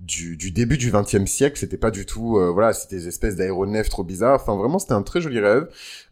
du, 0.00 0.36
du 0.36 0.50
début 0.50 0.78
du 0.78 0.90
XXe 0.90 1.30
siècle. 1.30 1.58
C'était 1.58 1.76
pas 1.76 1.90
du 1.90 2.06
tout, 2.06 2.38
euh, 2.38 2.50
voilà, 2.50 2.72
c'était 2.72 2.96
des 2.96 3.08
espèces 3.08 3.36
d'aéronefs 3.36 3.88
trop 3.88 4.04
bizarres. 4.04 4.40
Enfin, 4.40 4.56
vraiment, 4.56 4.78
c'était 4.78 4.94
un 4.94 5.02
très 5.02 5.20
joli 5.20 5.40
rêve. 5.40 5.68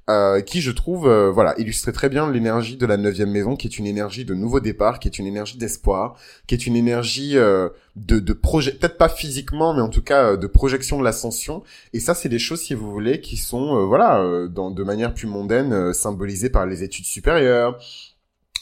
Euh, 0.08 0.40
qui 0.40 0.62
je 0.62 0.70
trouve 0.70 1.06
euh, 1.06 1.30
voilà 1.30 1.54
illustrait 1.58 1.92
très 1.92 2.08
bien 2.08 2.30
l'énergie 2.30 2.78
de 2.78 2.86
la 2.86 2.96
neuvième 2.96 3.30
maison 3.30 3.56
qui 3.56 3.66
est 3.66 3.78
une 3.78 3.86
énergie 3.86 4.24
de 4.24 4.32
nouveau 4.32 4.58
départ 4.58 5.00
qui 5.00 5.08
est 5.08 5.18
une 5.18 5.26
énergie 5.26 5.58
d'espoir 5.58 6.16
qui 6.46 6.54
est 6.54 6.66
une 6.66 6.76
énergie 6.76 7.34
de, 7.34 7.70
de 7.96 8.32
projet 8.32 8.72
peut-être 8.72 8.96
pas 8.96 9.10
physiquement 9.10 9.74
mais 9.74 9.82
en 9.82 9.90
tout 9.90 10.00
cas 10.00 10.36
de 10.36 10.46
projection 10.46 10.98
de 10.98 11.04
l'ascension. 11.04 11.62
Et 11.92 12.00
ça 12.00 12.14
c'est 12.14 12.30
des 12.30 12.38
choses 12.38 12.62
si 12.62 12.72
vous 12.72 12.90
voulez 12.90 13.20
qui 13.20 13.36
sont 13.36 13.86
voilà 13.86 14.46
dans 14.48 14.70
de 14.70 14.82
manière 14.82 15.12
plus 15.12 15.26
mondaine 15.26 15.92
symbolisées 15.92 16.48
par 16.48 16.64
les 16.64 16.82
études 16.82 17.04
supérieures 17.04 17.78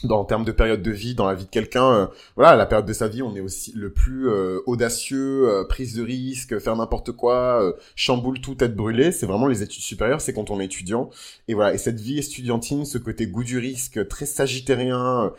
dans 0.03 0.19
en 0.19 0.25
termes 0.25 0.45
de 0.45 0.51
période 0.51 0.81
de 0.81 0.91
vie 0.91 1.15
dans 1.15 1.27
la 1.27 1.33
vie 1.33 1.45
de 1.45 1.49
quelqu'un 1.49 1.91
euh, 1.91 2.07
voilà 2.35 2.55
la 2.55 2.65
période 2.65 2.85
de 2.85 2.93
sa 2.93 3.07
vie 3.07 3.21
on 3.21 3.35
est 3.35 3.39
aussi 3.39 3.71
le 3.75 3.91
plus 3.91 4.29
euh, 4.29 4.59
audacieux 4.65 5.49
euh, 5.49 5.63
prise 5.63 5.95
de 5.95 6.03
risque 6.03 6.59
faire 6.59 6.75
n'importe 6.75 7.11
quoi 7.11 7.73
chamboule 7.95 8.39
tout 8.39 8.55
tête 8.55 8.75
brûlée. 8.75 9.11
C'est 9.11 9.25
vraiment 9.25 9.47
les 9.47 9.63
études 9.63 9.81
supérieures 9.81 10.21
c'est 10.21 10.33
quand 10.33 10.49
on 10.49 10.59
est 10.59 10.65
étudiant. 10.65 11.09
Et 11.47 11.53
voilà 11.53 11.73
et 11.73 11.77
cette 11.77 11.99
vie 11.99 12.19
estudiantine 12.19 12.85
ce 12.85 12.97
côté 12.97 13.27
goût 13.27 13.43
du 13.43 13.57
risque 13.57 14.07
très 14.07 14.25
sagittérien 14.25 15.33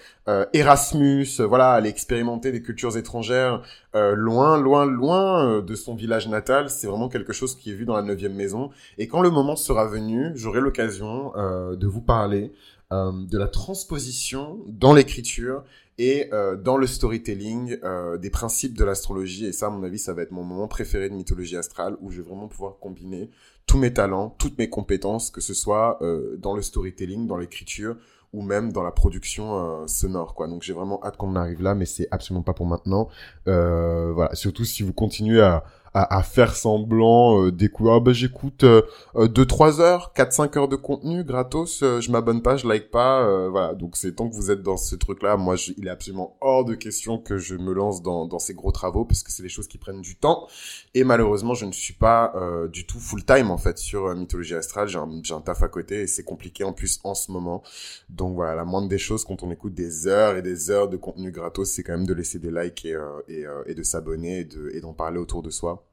Erasmus 0.53 1.27
voilà 1.41 1.73
aller 1.73 1.89
expérimenter 1.89 2.53
des 2.53 2.63
cultures 2.63 2.97
étrangères 2.97 3.63
loin 3.95 4.59
loin 4.59 4.85
loin 4.85 5.61
de 5.61 5.75
son 5.75 5.95
village 5.95 6.29
natal 6.29 6.69
c'est 6.71 6.87
vraiment 6.87 7.09
quelque 7.09 7.33
chose 7.33 7.55
qui 7.55 7.71
est 7.71 7.75
vu 7.75 7.85
dans 7.85 7.97
la 7.97 8.03
neuvième 8.03 8.35
maison. 8.35 8.71
Et 8.99 9.09
quand 9.09 9.23
le 9.23 9.31
moment 9.31 9.57
sera 9.57 9.87
venu 9.87 10.33
j'aurai 10.35 10.61
l'occasion 10.61 11.33
de 11.37 11.87
vous 11.87 12.03
parler 12.03 12.53
euh, 12.91 13.13
de 13.13 13.37
la 13.37 13.49
transposition 13.49 14.61
dans 14.67 14.95
l'écriture 14.95 15.63
et 15.99 16.33
euh, 16.33 16.57
dans 16.57 16.79
le 16.79 16.87
storytelling 16.87 17.77
euh, 17.85 18.17
des 18.17 18.31
principes 18.31 18.79
de 18.79 18.83
l'astrologie. 18.83 19.45
Et 19.45 19.53
ça, 19.53 19.67
à 19.67 19.69
mon 19.69 19.83
avis, 19.83 19.99
ça 19.99 20.15
va 20.15 20.23
être 20.23 20.31
mon 20.31 20.43
moment 20.43 20.69
préféré 20.69 21.11
de 21.11 21.15
mythologie 21.15 21.59
astrale 21.59 21.99
où 22.01 22.11
je 22.11 22.23
vais 22.23 22.27
vraiment 22.27 22.49
pouvoir 22.49 22.79
combiner 22.79 23.29
tous 23.67 23.77
mes 23.77 23.93
talents, 23.93 24.35
toutes 24.39 24.57
mes 24.57 24.71
compétences, 24.71 25.31
que 25.31 25.43
ce 25.43 25.53
soit 25.53 26.01
dans 26.39 26.55
le 26.55 26.63
storytelling, 26.63 27.27
dans 27.27 27.37
l'écriture 27.37 27.97
ou 28.33 28.41
même 28.41 28.73
dans 28.73 28.83
la 28.83 28.93
production 28.93 29.87
sonore 29.87 30.35
quoi. 30.35 30.49
Donc 30.49 30.63
j'ai 30.63 30.73
vraiment 30.73 31.05
hâte 31.05 31.19
qu'on 31.19 31.37
arrive 31.37 31.61
là 31.61 31.75
mais 31.75 31.85
c'est 31.85 32.09
absolument 32.11 32.43
pas 32.43 32.55
pour 32.55 32.65
maintenant. 32.65 33.11
Voilà. 33.45 34.31
Surtout 34.33 34.65
si 34.65 34.83
vous 34.83 34.95
continuez 34.95 35.43
à, 35.43 35.65
à, 35.95 36.23
faire 36.23 36.55
semblant 36.55 37.45
euh, 37.45 37.53
d'écouter. 37.53 37.91
Ah 37.95 38.01
bah 38.01 38.13
j'écoute 38.13 38.65
euh, 38.65 38.83
2-3 39.15 39.81
euh, 39.81 39.83
heures, 39.83 40.13
4-5 40.17 40.59
heures 40.59 40.69
de 40.69 40.77
contenu 40.77 41.25
gratos, 41.25 41.83
euh, 41.83 42.01
je 42.01 42.11
m'abonne 42.11 42.43
pas, 42.43 42.57
je 42.57 42.67
like 42.67 42.91
pas, 42.91 43.23
euh, 43.23 43.49
voilà. 43.49 43.75
Donc 43.75 43.97
c'est 43.97 44.15
tant 44.15 44.29
que 44.29 44.35
vous 44.35 44.51
êtes 44.51 44.63
dans 44.63 44.77
ce 44.77 44.95
truc-là, 44.97 45.37
moi 45.37 45.57
il 45.77 45.87
est 45.87 45.91
absolument 45.91 46.37
hors 46.41 46.65
de 46.65 46.75
question 46.75 47.19
que 47.19 47.39
je 47.39 47.55
me 47.55 47.73
lance 47.73 48.03
dans, 48.03 48.27
dans 48.27 48.39
ces 48.39 48.55
gros 48.55 48.73
travaux 48.73 49.05
parce 49.05 49.23
que 49.23 49.33
c'est 49.33 49.43
des 49.43 49.49
choses 49.49 49.69
qui 49.69 49.79
prennent 49.79 50.03
du 50.03 50.17
temps. 50.17 50.47
Et 50.95 51.05
malheureusement 51.05 51.55
je 51.55 51.67
ne 51.67 51.73
suis 51.73 51.95
pas 51.95 52.35
du 52.73 52.87
tout 52.87 52.99
full 52.99 53.25
time 53.25 53.51
en 53.51 53.59
fait 53.59 53.79
sur 53.79 54.15
Mythologie 54.15 54.55
Astrale, 54.55 54.89
j'ai 54.89 54.99
un, 54.99 55.09
un 55.31 55.41
taf 55.41 55.63
à 55.63 55.69
côté 55.69 56.03
et 56.03 56.07
c'est 56.07 56.25
compliqué 56.25 56.65
en 56.65 56.73
plus 56.73 57.01
en 57.05 57.15
ce 57.15 57.33
moment. 57.33 57.63
Donc 58.11 58.35
voilà, 58.35 58.55
la 58.55 58.65
moindre 58.65 58.89
des 58.89 58.99
choses 58.99 59.25
quand 59.25 59.43
on 59.43 59.51
écoute 59.51 59.75
des 59.75 60.07
heures 60.07 60.37
et 60.37 60.43
des 60.43 60.71
heures 60.71 60.89
de 60.89 60.97
contenu 60.97 61.31
gratos, 61.31 61.71
c'est 61.71 61.83
quand 61.83 61.93
même 61.93 62.07
de 62.07 62.15
laisser 62.15 62.39
des 62.39 62.51
likes 62.51 62.85
et, 62.85 62.97
et, 63.29 63.45
et 63.67 63.75
de 63.75 63.83
s'abonner 63.83 64.47
et 64.73 64.81
d'en 64.81 64.93
parler 64.93 65.19
autour 65.19 65.43
de 65.43 65.51
soi. 65.51 65.88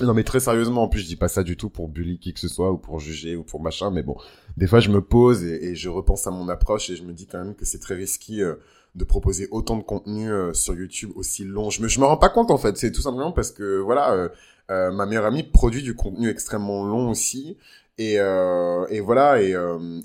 Non 0.00 0.12
mais 0.12 0.24
très 0.24 0.40
sérieusement, 0.40 0.82
en 0.82 0.88
plus 0.88 1.00
je 1.00 1.06
dis 1.06 1.14
pas 1.14 1.28
ça 1.28 1.44
du 1.44 1.56
tout 1.56 1.70
pour 1.70 1.88
bully 1.88 2.18
qui 2.18 2.34
que 2.34 2.40
ce 2.40 2.48
soit 2.48 2.72
ou 2.72 2.78
pour 2.78 2.98
juger 2.98 3.36
ou 3.36 3.44
pour 3.44 3.62
machin, 3.62 3.92
mais 3.92 4.02
bon, 4.02 4.16
des 4.56 4.66
fois 4.66 4.80
je 4.80 4.90
me 4.90 5.00
pose 5.00 5.44
et, 5.44 5.76
je 5.76 5.88
repense 5.88 6.26
à 6.26 6.32
mon 6.32 6.48
approche 6.48 6.90
et 6.90 6.96
je 6.96 7.04
me 7.04 7.12
dis 7.12 7.28
quand 7.28 7.38
même 7.38 7.54
que 7.54 7.64
c'est 7.64 7.78
très 7.78 7.94
risqué 7.94 8.40
euh, 8.40 8.56
de 8.96 9.04
proposer 9.04 9.46
autant 9.52 9.76
de 9.76 9.84
contenu 9.84 10.32
euh, 10.32 10.52
sur 10.52 10.74
YouTube 10.74 11.12
aussi 11.14 11.44
long. 11.44 11.70
Je 11.70 11.80
me 11.80 11.86
je 11.86 12.00
me 12.00 12.06
rends 12.06 12.16
pas 12.16 12.28
compte 12.28 12.50
en 12.50 12.58
fait, 12.58 12.76
c'est 12.76 12.90
tout 12.90 13.02
simplement 13.02 13.30
parce 13.30 13.52
que 13.52 13.78
voilà, 13.78 14.30
euh, 14.70 14.90
ma 14.90 15.06
meilleure 15.06 15.26
amie 15.26 15.44
produit 15.44 15.82
du 15.82 15.94
contenu 15.94 16.28
extrêmement 16.28 16.84
long 16.84 17.10
aussi 17.10 17.56
et 17.98 18.14
et 18.14 19.00
voilà 19.00 19.40
et, 19.40 19.50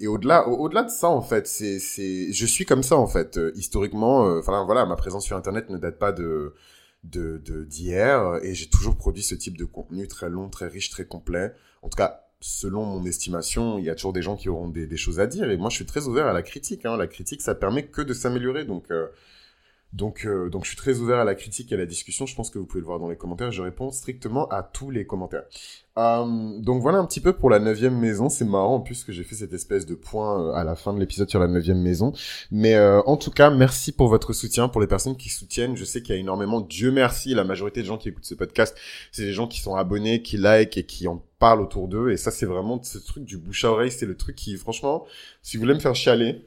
et 0.01 0.07
au-delà 0.07 0.47
au-delà 0.47 0.83
de 0.83 0.91
ça 0.91 1.09
en 1.09 1.23
fait, 1.23 1.47
c'est 1.47 1.79
c'est 1.79 2.31
je 2.31 2.45
suis 2.45 2.65
comme 2.65 2.83
ça 2.83 2.95
en 2.95 3.07
fait 3.07 3.39
historiquement. 3.55 4.21
Enfin 4.37 4.63
voilà, 4.65 4.85
ma 4.85 4.95
présence 4.95 5.25
sur 5.25 5.35
internet 5.35 5.71
ne 5.71 5.77
date 5.79 5.97
pas 5.97 6.11
de 6.11 6.53
de 7.03 7.37
d'hier 7.63 8.39
et 8.43 8.53
j'ai 8.53 8.67
toujours 8.67 8.97
produit 8.97 9.23
ce 9.23 9.35
type 9.35 9.57
de 9.57 9.65
contenu 9.65 10.07
très 10.07 10.29
long, 10.29 10.49
très 10.49 10.67
riche, 10.67 10.89
très 10.89 11.05
complet. 11.05 11.53
En 11.81 11.89
tout 11.89 11.95
cas, 11.95 12.25
selon 12.41 12.85
mon 12.85 13.05
estimation, 13.05 13.79
il 13.79 13.85
y 13.85 13.89
a 13.89 13.95
toujours 13.95 14.13
des 14.13 14.21
gens 14.21 14.35
qui 14.35 14.49
auront 14.49 14.69
des, 14.69 14.97
choses 14.97 15.19
à 15.19 15.27
dire 15.27 15.49
et 15.49 15.57
moi 15.57 15.69
je 15.69 15.75
suis 15.75 15.85
très 15.85 16.07
ouvert 16.07 16.27
à 16.27 16.33
la 16.33 16.41
critique. 16.41 16.85
Hein. 16.85 16.97
La 16.97 17.07
critique, 17.07 17.41
ça 17.41 17.55
permet 17.55 17.87
que 17.87 18.01
de 18.01 18.13
s'améliorer. 18.13 18.65
Donc 18.65 18.91
euh, 18.91 19.07
Donc, 19.93 20.25
euh, 20.25 20.49
donc 20.49 20.63
je 20.63 20.69
suis 20.69 20.77
très 20.77 20.99
ouvert 20.99 21.17
à 21.17 21.23
la 21.23 21.35
critique 21.35 21.71
et 21.71 21.75
à 21.75 21.77
la 21.77 21.85
discussion. 21.85 22.25
Je 22.25 22.35
pense 22.35 22.49
que 22.49 22.59
vous 22.59 22.65
pouvez 22.65 22.81
le 22.81 22.85
voir 22.85 22.99
dans 22.99 23.09
les 23.09 23.17
commentaires. 23.17 23.51
Je 23.51 23.61
réponds 23.61 23.91
strictement 23.91 24.47
à 24.49 24.63
tous 24.63 24.91
les 24.91 25.05
commentaires. 25.05 25.45
Euh, 25.99 26.59
donc 26.59 26.81
voilà 26.81 26.99
un 26.99 27.05
petit 27.05 27.19
peu 27.19 27.33
pour 27.33 27.49
la 27.49 27.59
neuvième 27.59 27.97
maison. 27.97 28.29
C'est 28.29 28.45
marrant 28.45 28.75
en 28.75 28.79
plus 28.79 29.03
que 29.03 29.11
j'ai 29.11 29.23
fait 29.23 29.35
cette 29.35 29.53
espèce 29.53 29.85
de 29.85 29.95
point 29.95 30.41
euh, 30.41 30.53
à 30.53 30.63
la 30.63 30.75
fin 30.75 30.93
de 30.93 30.99
l'épisode 30.99 31.29
sur 31.29 31.39
la 31.39 31.47
neuvième 31.47 31.81
maison. 31.81 32.13
Mais 32.51 32.75
euh, 32.75 33.01
en 33.05 33.17
tout 33.17 33.31
cas, 33.31 33.49
merci 33.49 33.91
pour 33.91 34.07
votre 34.07 34.31
soutien, 34.31 34.69
pour 34.69 34.79
les 34.79 34.87
personnes 34.87 35.17
qui 35.17 35.29
soutiennent. 35.29 35.75
Je 35.75 35.83
sais 35.83 36.01
qu'il 36.01 36.15
y 36.15 36.17
a 36.17 36.21
énormément, 36.21 36.61
Dieu 36.61 36.91
merci, 36.91 37.33
la 37.33 37.43
majorité 37.43 37.81
de 37.81 37.85
gens 37.85 37.97
qui 37.97 38.09
écoutent 38.09 38.25
ce 38.25 38.35
podcast, 38.35 38.77
c'est 39.11 39.23
des 39.23 39.33
gens 39.33 39.47
qui 39.47 39.59
sont 39.59 39.75
abonnés, 39.75 40.21
qui 40.21 40.37
like 40.37 40.77
et 40.77 40.85
qui 40.85 41.07
en 41.07 41.21
parlent 41.39 41.61
autour 41.61 41.87
d'eux. 41.89 42.11
Et 42.11 42.17
ça, 42.17 42.31
c'est 42.31 42.45
vraiment 42.45 42.81
ce 42.81 42.97
truc 42.97 43.25
du 43.25 43.37
bouche 43.37 43.65
à 43.65 43.71
oreille. 43.71 43.91
C'est 43.91 44.05
le 44.05 44.15
truc 44.15 44.35
qui, 44.35 44.55
franchement, 44.55 45.05
si 45.41 45.57
vous 45.57 45.63
voulez 45.63 45.73
me 45.73 45.79
faire 45.79 45.95
chialer, 45.95 46.45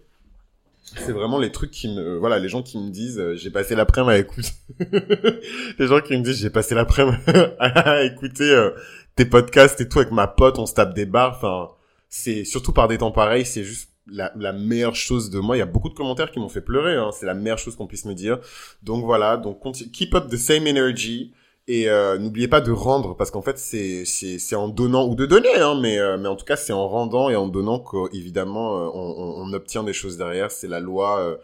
c'est 0.83 1.13
vraiment 1.13 1.39
les 1.39 1.51
trucs 1.51 1.71
qui 1.71 1.89
me 1.89 2.17
voilà 2.19 2.39
les 2.39 2.49
gens 2.49 2.63
qui 2.63 2.79
me 2.79 2.91
disent 2.91 3.19
euh, 3.19 3.35
j'ai 3.35 3.51
passé 3.51 3.75
l'après-midi 3.75 4.13
à 4.13 4.19
écouter. 4.19 4.51
Les 5.79 5.87
gens 5.87 6.01
qui 6.01 6.17
me 6.17 6.23
disent 6.23 6.41
j'ai 6.41 6.51
passé 6.51 6.75
l'après-midi 6.75 7.19
à 7.59 8.03
écouter 8.05 8.51
euh, 8.51 8.71
tes 9.17 9.25
podcasts 9.25 9.81
et 9.81 9.89
tout 9.89 10.01
avec 10.01 10.13
ma 10.13 10.27
pote 10.27 10.59
on 10.59 10.67
se 10.67 10.75
tape 10.75 10.95
des 10.95 11.07
barres. 11.07 11.37
Enfin 11.37 11.71
c'est 12.09 12.45
surtout 12.45 12.73
par 12.73 12.89
des 12.89 12.99
temps 12.99 13.13
pareils 13.13 13.47
c'est 13.47 13.65
juste 13.65 13.91
la, 14.07 14.33
la 14.37 14.53
meilleure 14.53 14.97
chose 14.97 15.31
de 15.31 15.39
moi. 15.39 15.57
Il 15.57 15.61
y 15.61 15.63
a 15.63 15.67
beaucoup 15.67 15.89
de 15.89 15.95
commentaires 15.95 16.31
qui 16.31 16.41
m'ont 16.41 16.49
fait 16.49 16.61
pleurer 16.61 16.97
hein. 16.97 17.11
c'est 17.13 17.27
la 17.27 17.35
meilleure 17.35 17.59
chose 17.59 17.77
qu'on 17.77 17.87
puisse 17.87 18.05
me 18.05 18.15
dire. 18.15 18.39
Donc 18.83 19.05
voilà 19.05 19.37
donc 19.37 19.61
keep 19.93 20.15
up 20.15 20.29
the 20.29 20.37
same 20.37 20.67
energy 20.67 21.33
et 21.69 21.89
euh, 21.89 22.19
n'oubliez 22.19 22.49
pas 22.49 22.61
de 22.61 22.73
rendre, 22.73 23.17
parce 23.17 23.31
qu'en 23.31 23.43
fait, 23.43 23.59
c'est 23.59 24.05
c'est 24.05 24.57
en 24.57 24.69
donnant 24.69 25.07
ou 25.07 25.15
de 25.15 25.27
donner, 25.27 25.55
hein, 25.57 25.79
mais 25.81 25.99
euh, 25.99 26.19
mais 26.19 26.29
en 26.29 26.35
tout 26.35 26.45
cas, 26.45 26.57
c'est 26.57 26.73
en 26.73 26.89
rendant 26.89 27.31
et 27.31 27.37
en 27.37 27.47
donnant 27.47 27.79
qu'évidemment, 27.79 28.79
euh, 28.79 28.91
on, 28.93 29.45
on, 29.45 29.53
obtient 29.53 29.85
des 29.85 29.93
choses 29.93 30.17
derrière. 30.17 30.51
C'est 30.51 30.67
la 30.67 30.81
loi, 30.81 31.39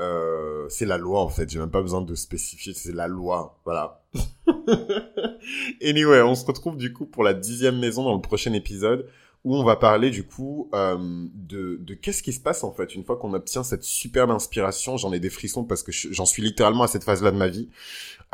euh, 0.00 0.66
c'est 0.70 0.86
la 0.86 0.96
loi 0.96 1.20
en 1.20 1.28
fait. 1.28 1.50
J'ai 1.50 1.58
même 1.58 1.70
pas 1.70 1.82
besoin 1.82 2.00
de 2.00 2.14
spécifier, 2.14 2.72
c'est 2.72 2.94
la 2.94 3.08
loi, 3.08 3.60
voilà. 3.66 4.02
anyway, 5.82 6.22
on 6.22 6.34
se 6.34 6.46
retrouve 6.46 6.78
du 6.78 6.94
coup 6.94 7.04
pour 7.04 7.22
la 7.22 7.34
dixième 7.34 7.78
maison 7.78 8.04
dans 8.04 8.14
le 8.14 8.22
prochain 8.22 8.54
épisode 8.54 9.06
où 9.44 9.56
on 9.56 9.64
va 9.64 9.76
parler 9.76 10.10
du 10.10 10.24
coup 10.24 10.68
euh, 10.74 10.96
de, 11.34 11.78
de 11.80 11.94
qu'est-ce 11.94 12.22
qui 12.22 12.32
se 12.32 12.40
passe 12.40 12.64
en 12.64 12.72
fait 12.72 12.94
une 12.94 13.04
fois 13.04 13.16
qu'on 13.16 13.32
obtient 13.34 13.62
cette 13.62 13.84
superbe 13.84 14.30
inspiration. 14.30 14.96
J'en 14.96 15.12
ai 15.12 15.20
des 15.20 15.30
frissons 15.30 15.64
parce 15.64 15.82
que 15.82 15.92
j'en 15.92 16.26
suis 16.26 16.42
littéralement 16.42 16.82
à 16.82 16.88
cette 16.88 17.04
phase-là 17.04 17.30
de 17.30 17.36
ma 17.36 17.48
vie. 17.48 17.68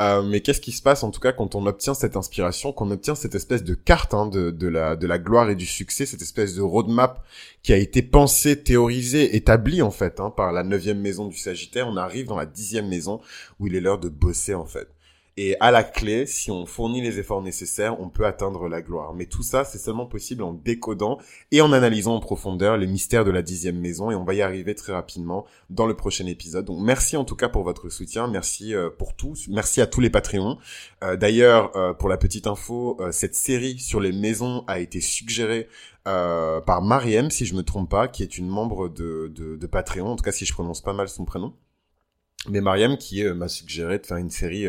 Euh, 0.00 0.22
mais 0.22 0.40
qu'est-ce 0.40 0.60
qui 0.60 0.72
se 0.72 0.82
passe 0.82 1.04
en 1.04 1.10
tout 1.10 1.20
cas 1.20 1.32
quand 1.32 1.54
on 1.54 1.66
obtient 1.66 1.94
cette 1.94 2.16
inspiration, 2.16 2.72
qu'on 2.72 2.90
obtient 2.90 3.14
cette 3.14 3.34
espèce 3.36 3.62
de 3.62 3.74
carte 3.74 4.12
hein, 4.12 4.26
de, 4.26 4.50
de, 4.50 4.66
la, 4.66 4.96
de 4.96 5.06
la 5.06 5.18
gloire 5.18 5.50
et 5.50 5.54
du 5.54 5.66
succès, 5.66 6.04
cette 6.04 6.22
espèce 6.22 6.54
de 6.54 6.62
roadmap 6.62 7.22
qui 7.62 7.72
a 7.72 7.76
été 7.76 8.02
pensée, 8.02 8.60
théorisée, 8.60 9.36
établie 9.36 9.82
en 9.82 9.92
fait 9.92 10.18
hein, 10.18 10.30
par 10.30 10.52
la 10.52 10.64
neuvième 10.64 11.00
maison 11.00 11.28
du 11.28 11.36
Sagittaire. 11.36 11.86
On 11.86 11.96
arrive 11.96 12.26
dans 12.26 12.36
la 12.36 12.46
dixième 12.46 12.88
maison 12.88 13.20
où 13.60 13.68
il 13.68 13.76
est 13.76 13.80
l'heure 13.80 14.00
de 14.00 14.08
bosser 14.08 14.54
en 14.54 14.66
fait. 14.66 14.88
Et 15.36 15.56
à 15.58 15.72
la 15.72 15.82
clé, 15.82 16.26
si 16.26 16.52
on 16.52 16.64
fournit 16.64 17.00
les 17.00 17.18
efforts 17.18 17.42
nécessaires, 17.42 18.00
on 18.00 18.08
peut 18.08 18.24
atteindre 18.24 18.68
la 18.68 18.82
gloire. 18.82 19.14
Mais 19.14 19.26
tout 19.26 19.42
ça, 19.42 19.64
c'est 19.64 19.78
seulement 19.78 20.06
possible 20.06 20.44
en 20.44 20.52
décodant 20.52 21.18
et 21.50 21.60
en 21.60 21.72
analysant 21.72 22.14
en 22.14 22.20
profondeur 22.20 22.76
les 22.76 22.86
mystères 22.86 23.24
de 23.24 23.32
la 23.32 23.42
dixième 23.42 23.80
maison. 23.80 24.12
Et 24.12 24.14
on 24.14 24.22
va 24.22 24.34
y 24.34 24.42
arriver 24.42 24.76
très 24.76 24.92
rapidement 24.92 25.44
dans 25.70 25.86
le 25.86 25.94
prochain 25.94 26.26
épisode. 26.26 26.66
Donc 26.66 26.78
merci 26.80 27.16
en 27.16 27.24
tout 27.24 27.34
cas 27.34 27.48
pour 27.48 27.64
votre 27.64 27.88
soutien. 27.88 28.28
Merci 28.28 28.74
euh, 28.74 28.90
pour 28.90 29.16
tout. 29.16 29.34
Merci 29.48 29.80
à 29.80 29.88
tous 29.88 30.00
les 30.00 30.08
Patreons. 30.08 30.56
Euh, 31.02 31.16
d'ailleurs, 31.16 31.76
euh, 31.76 31.94
pour 31.94 32.08
la 32.08 32.16
petite 32.16 32.46
info, 32.46 33.00
cette 33.10 33.34
série 33.34 33.80
sur 33.80 33.98
les 33.98 34.12
maisons 34.12 34.62
a 34.68 34.78
été 34.78 35.00
suggérée 35.00 35.68
par 36.04 36.82
Mariem, 36.82 37.30
si 37.30 37.46
je 37.46 37.54
me 37.54 37.62
trompe 37.62 37.90
pas, 37.90 38.08
qui 38.08 38.22
est 38.22 38.36
une 38.36 38.46
membre 38.46 38.88
de, 38.88 39.32
de, 39.34 39.56
de 39.56 39.66
Patreon. 39.66 40.06
En 40.06 40.16
tout 40.16 40.22
cas, 40.22 40.32
si 40.32 40.44
je 40.44 40.52
prononce 40.52 40.82
pas 40.82 40.92
mal 40.92 41.08
son 41.08 41.24
prénom. 41.24 41.54
Mais 42.50 42.60
Mariam 42.60 42.98
qui 42.98 43.24
m'a 43.24 43.48
suggéré 43.48 43.98
de 43.98 44.06
faire 44.06 44.18
une 44.18 44.28
série 44.28 44.68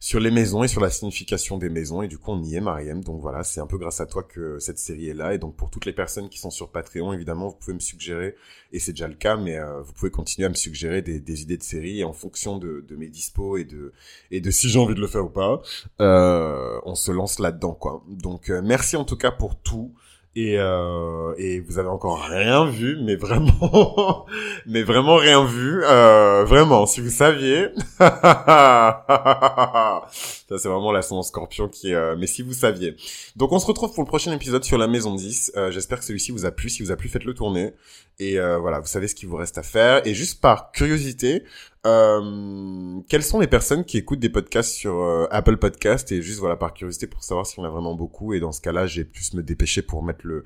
sur 0.00 0.20
les 0.20 0.30
maisons 0.30 0.62
et 0.62 0.68
sur 0.68 0.80
la 0.80 0.90
signification 0.90 1.56
des 1.56 1.68
maisons. 1.68 2.02
Et 2.02 2.08
du 2.08 2.18
coup, 2.18 2.32
on 2.32 2.42
y 2.42 2.56
est, 2.56 2.60
Mariem. 2.60 3.02
Donc 3.02 3.20
voilà, 3.20 3.42
c'est 3.42 3.60
un 3.60 3.66
peu 3.66 3.78
grâce 3.78 4.00
à 4.00 4.06
toi 4.06 4.22
que 4.22 4.58
cette 4.58 4.78
série 4.78 5.08
est 5.08 5.14
là. 5.14 5.34
Et 5.34 5.38
donc 5.38 5.56
pour 5.56 5.70
toutes 5.70 5.86
les 5.86 5.92
personnes 5.92 6.28
qui 6.28 6.38
sont 6.38 6.50
sur 6.50 6.70
Patreon, 6.70 7.12
évidemment, 7.12 7.48
vous 7.48 7.56
pouvez 7.56 7.74
me 7.74 7.80
suggérer, 7.80 8.34
et 8.72 8.78
c'est 8.78 8.92
déjà 8.92 9.08
le 9.08 9.14
cas, 9.14 9.36
mais 9.36 9.56
euh, 9.56 9.80
vous 9.82 9.92
pouvez 9.92 10.10
continuer 10.10 10.46
à 10.46 10.50
me 10.50 10.54
suggérer 10.54 11.02
des, 11.02 11.42
idées 11.42 11.56
de 11.56 11.62
séries. 11.62 12.00
Et 12.00 12.04
en 12.04 12.12
fonction 12.12 12.58
de, 12.58 12.84
de, 12.86 12.96
mes 12.96 13.08
dispos 13.08 13.56
et 13.56 13.64
de, 13.64 13.92
et 14.30 14.40
de 14.40 14.50
si 14.50 14.68
j'ai 14.68 14.78
envie 14.78 14.94
de 14.94 15.00
le 15.00 15.06
faire 15.06 15.24
ou 15.24 15.30
pas, 15.30 15.62
euh, 16.00 16.78
on 16.84 16.94
se 16.94 17.10
lance 17.10 17.38
là-dedans, 17.38 17.74
quoi. 17.74 18.04
Donc 18.08 18.50
euh, 18.50 18.60
merci 18.62 18.96
en 18.96 19.04
tout 19.04 19.16
cas 19.16 19.30
pour 19.30 19.56
tout 19.56 19.94
et 20.36 20.58
euh, 20.58 21.32
et 21.38 21.60
vous 21.60 21.78
avez 21.78 21.88
encore 21.88 22.20
rien 22.22 22.64
vu 22.64 22.98
mais 23.00 23.14
vraiment 23.14 24.26
mais 24.66 24.82
vraiment 24.82 25.16
rien 25.16 25.44
vu 25.44 25.82
euh, 25.84 26.44
vraiment 26.44 26.86
si 26.86 27.00
vous 27.00 27.10
saviez 27.10 27.68
ça 30.48 30.58
c'est 30.58 30.68
vraiment 30.68 30.92
la 30.92 31.02
son 31.02 31.22
scorpion 31.22 31.68
qui 31.68 31.90
est 31.90 31.94
euh, 31.94 32.16
mais 32.18 32.26
si 32.26 32.42
vous 32.42 32.52
saviez. 32.52 32.96
Donc 33.36 33.52
on 33.52 33.58
se 33.58 33.66
retrouve 33.66 33.92
pour 33.92 34.02
le 34.02 34.08
prochain 34.08 34.32
épisode 34.32 34.64
sur 34.64 34.78
la 34.78 34.86
maison 34.86 35.14
10 35.14 35.52
euh, 35.56 35.70
j'espère 35.70 35.98
que 35.98 36.04
celui-ci 36.04 36.32
vous 36.32 36.44
a 36.44 36.50
plu. 36.50 36.68
Si 36.68 36.82
vous 36.82 36.90
a 36.90 36.96
plu 36.96 37.08
faites-le 37.08 37.34
tourner. 37.34 37.74
Et 38.18 38.38
euh, 38.38 38.58
voilà 38.58 38.80
vous 38.80 38.86
savez 38.86 39.08
ce 39.08 39.14
qu'il 39.14 39.28
vous 39.28 39.36
reste 39.36 39.58
à 39.58 39.62
faire. 39.62 40.06
Et 40.06 40.14
juste 40.14 40.40
par 40.40 40.72
curiosité 40.72 41.44
euh, 41.86 43.00
quelles 43.08 43.22
sont 43.22 43.40
les 43.40 43.46
personnes 43.46 43.84
qui 43.84 43.98
écoutent 43.98 44.18
des 44.18 44.30
podcasts 44.30 44.72
sur 44.72 45.02
euh, 45.02 45.26
Apple 45.30 45.58
Podcast 45.58 46.10
et 46.12 46.22
juste 46.22 46.40
voilà 46.40 46.56
par 46.56 46.72
curiosité 46.72 47.06
pour 47.06 47.22
savoir 47.22 47.46
si 47.46 47.58
on 47.58 47.64
a 47.64 47.68
vraiment 47.68 47.94
beaucoup. 47.94 48.32
Et 48.32 48.40
dans 48.40 48.52
ce 48.52 48.60
cas-là 48.62 48.86
j'ai 48.86 49.04
plus 49.04 49.34
me 49.34 49.42
dépêcher 49.42 49.82
pour 49.82 50.02
mettre 50.02 50.26
le 50.26 50.44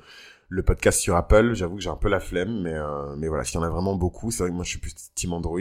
le 0.49 0.63
podcast 0.63 1.01
sur 1.01 1.15
Apple. 1.15 1.55
J'avoue 1.55 1.77
que 1.77 1.83
j'ai 1.83 1.91
un 1.91 1.97
peu 1.97 2.09
la 2.09 2.21
flemme 2.21 2.63
mais 2.63 2.75
euh, 2.75 3.15
mais 3.17 3.29
voilà 3.29 3.45
s'il 3.45 3.61
y 3.61 3.63
en 3.63 3.67
a 3.67 3.71
vraiment 3.71 3.95
beaucoup 3.95 4.31
c'est 4.31 4.43
vrai 4.43 4.51
que 4.51 4.55
moi 4.55 4.65
je 4.65 4.71
suis 4.71 4.81
plus 4.81 4.95
team 5.15 5.33
Android 5.33 5.61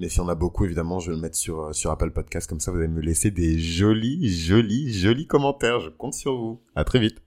mais 0.00 0.08
s'il 0.08 0.22
y 0.22 0.24
en 0.24 0.28
a 0.28 0.34
beaucoup 0.34 0.64
évidemment 0.64 0.98
je 0.98 1.10
vais 1.10 1.16
le 1.16 1.22
mettre 1.22 1.36
sur 1.36 1.60
euh, 1.60 1.72
sur 1.72 1.90
Apple 1.90 2.10
Podcast 2.10 2.48
comme 2.48 2.58
ça 2.58 2.72
vous 2.72 2.78
allez 2.78 2.88
me 2.88 3.00
laisser 3.00 3.30
des 3.30 3.58
jolis 3.58 4.28
jolis 4.28 4.92
jolis 4.92 5.26
commentaires. 5.26 5.78
Je 5.80 5.90
compte 5.90 6.14
sur 6.14 6.34
vous. 6.34 6.60
À 6.74 6.84
très 6.84 6.98
vite 6.98 7.22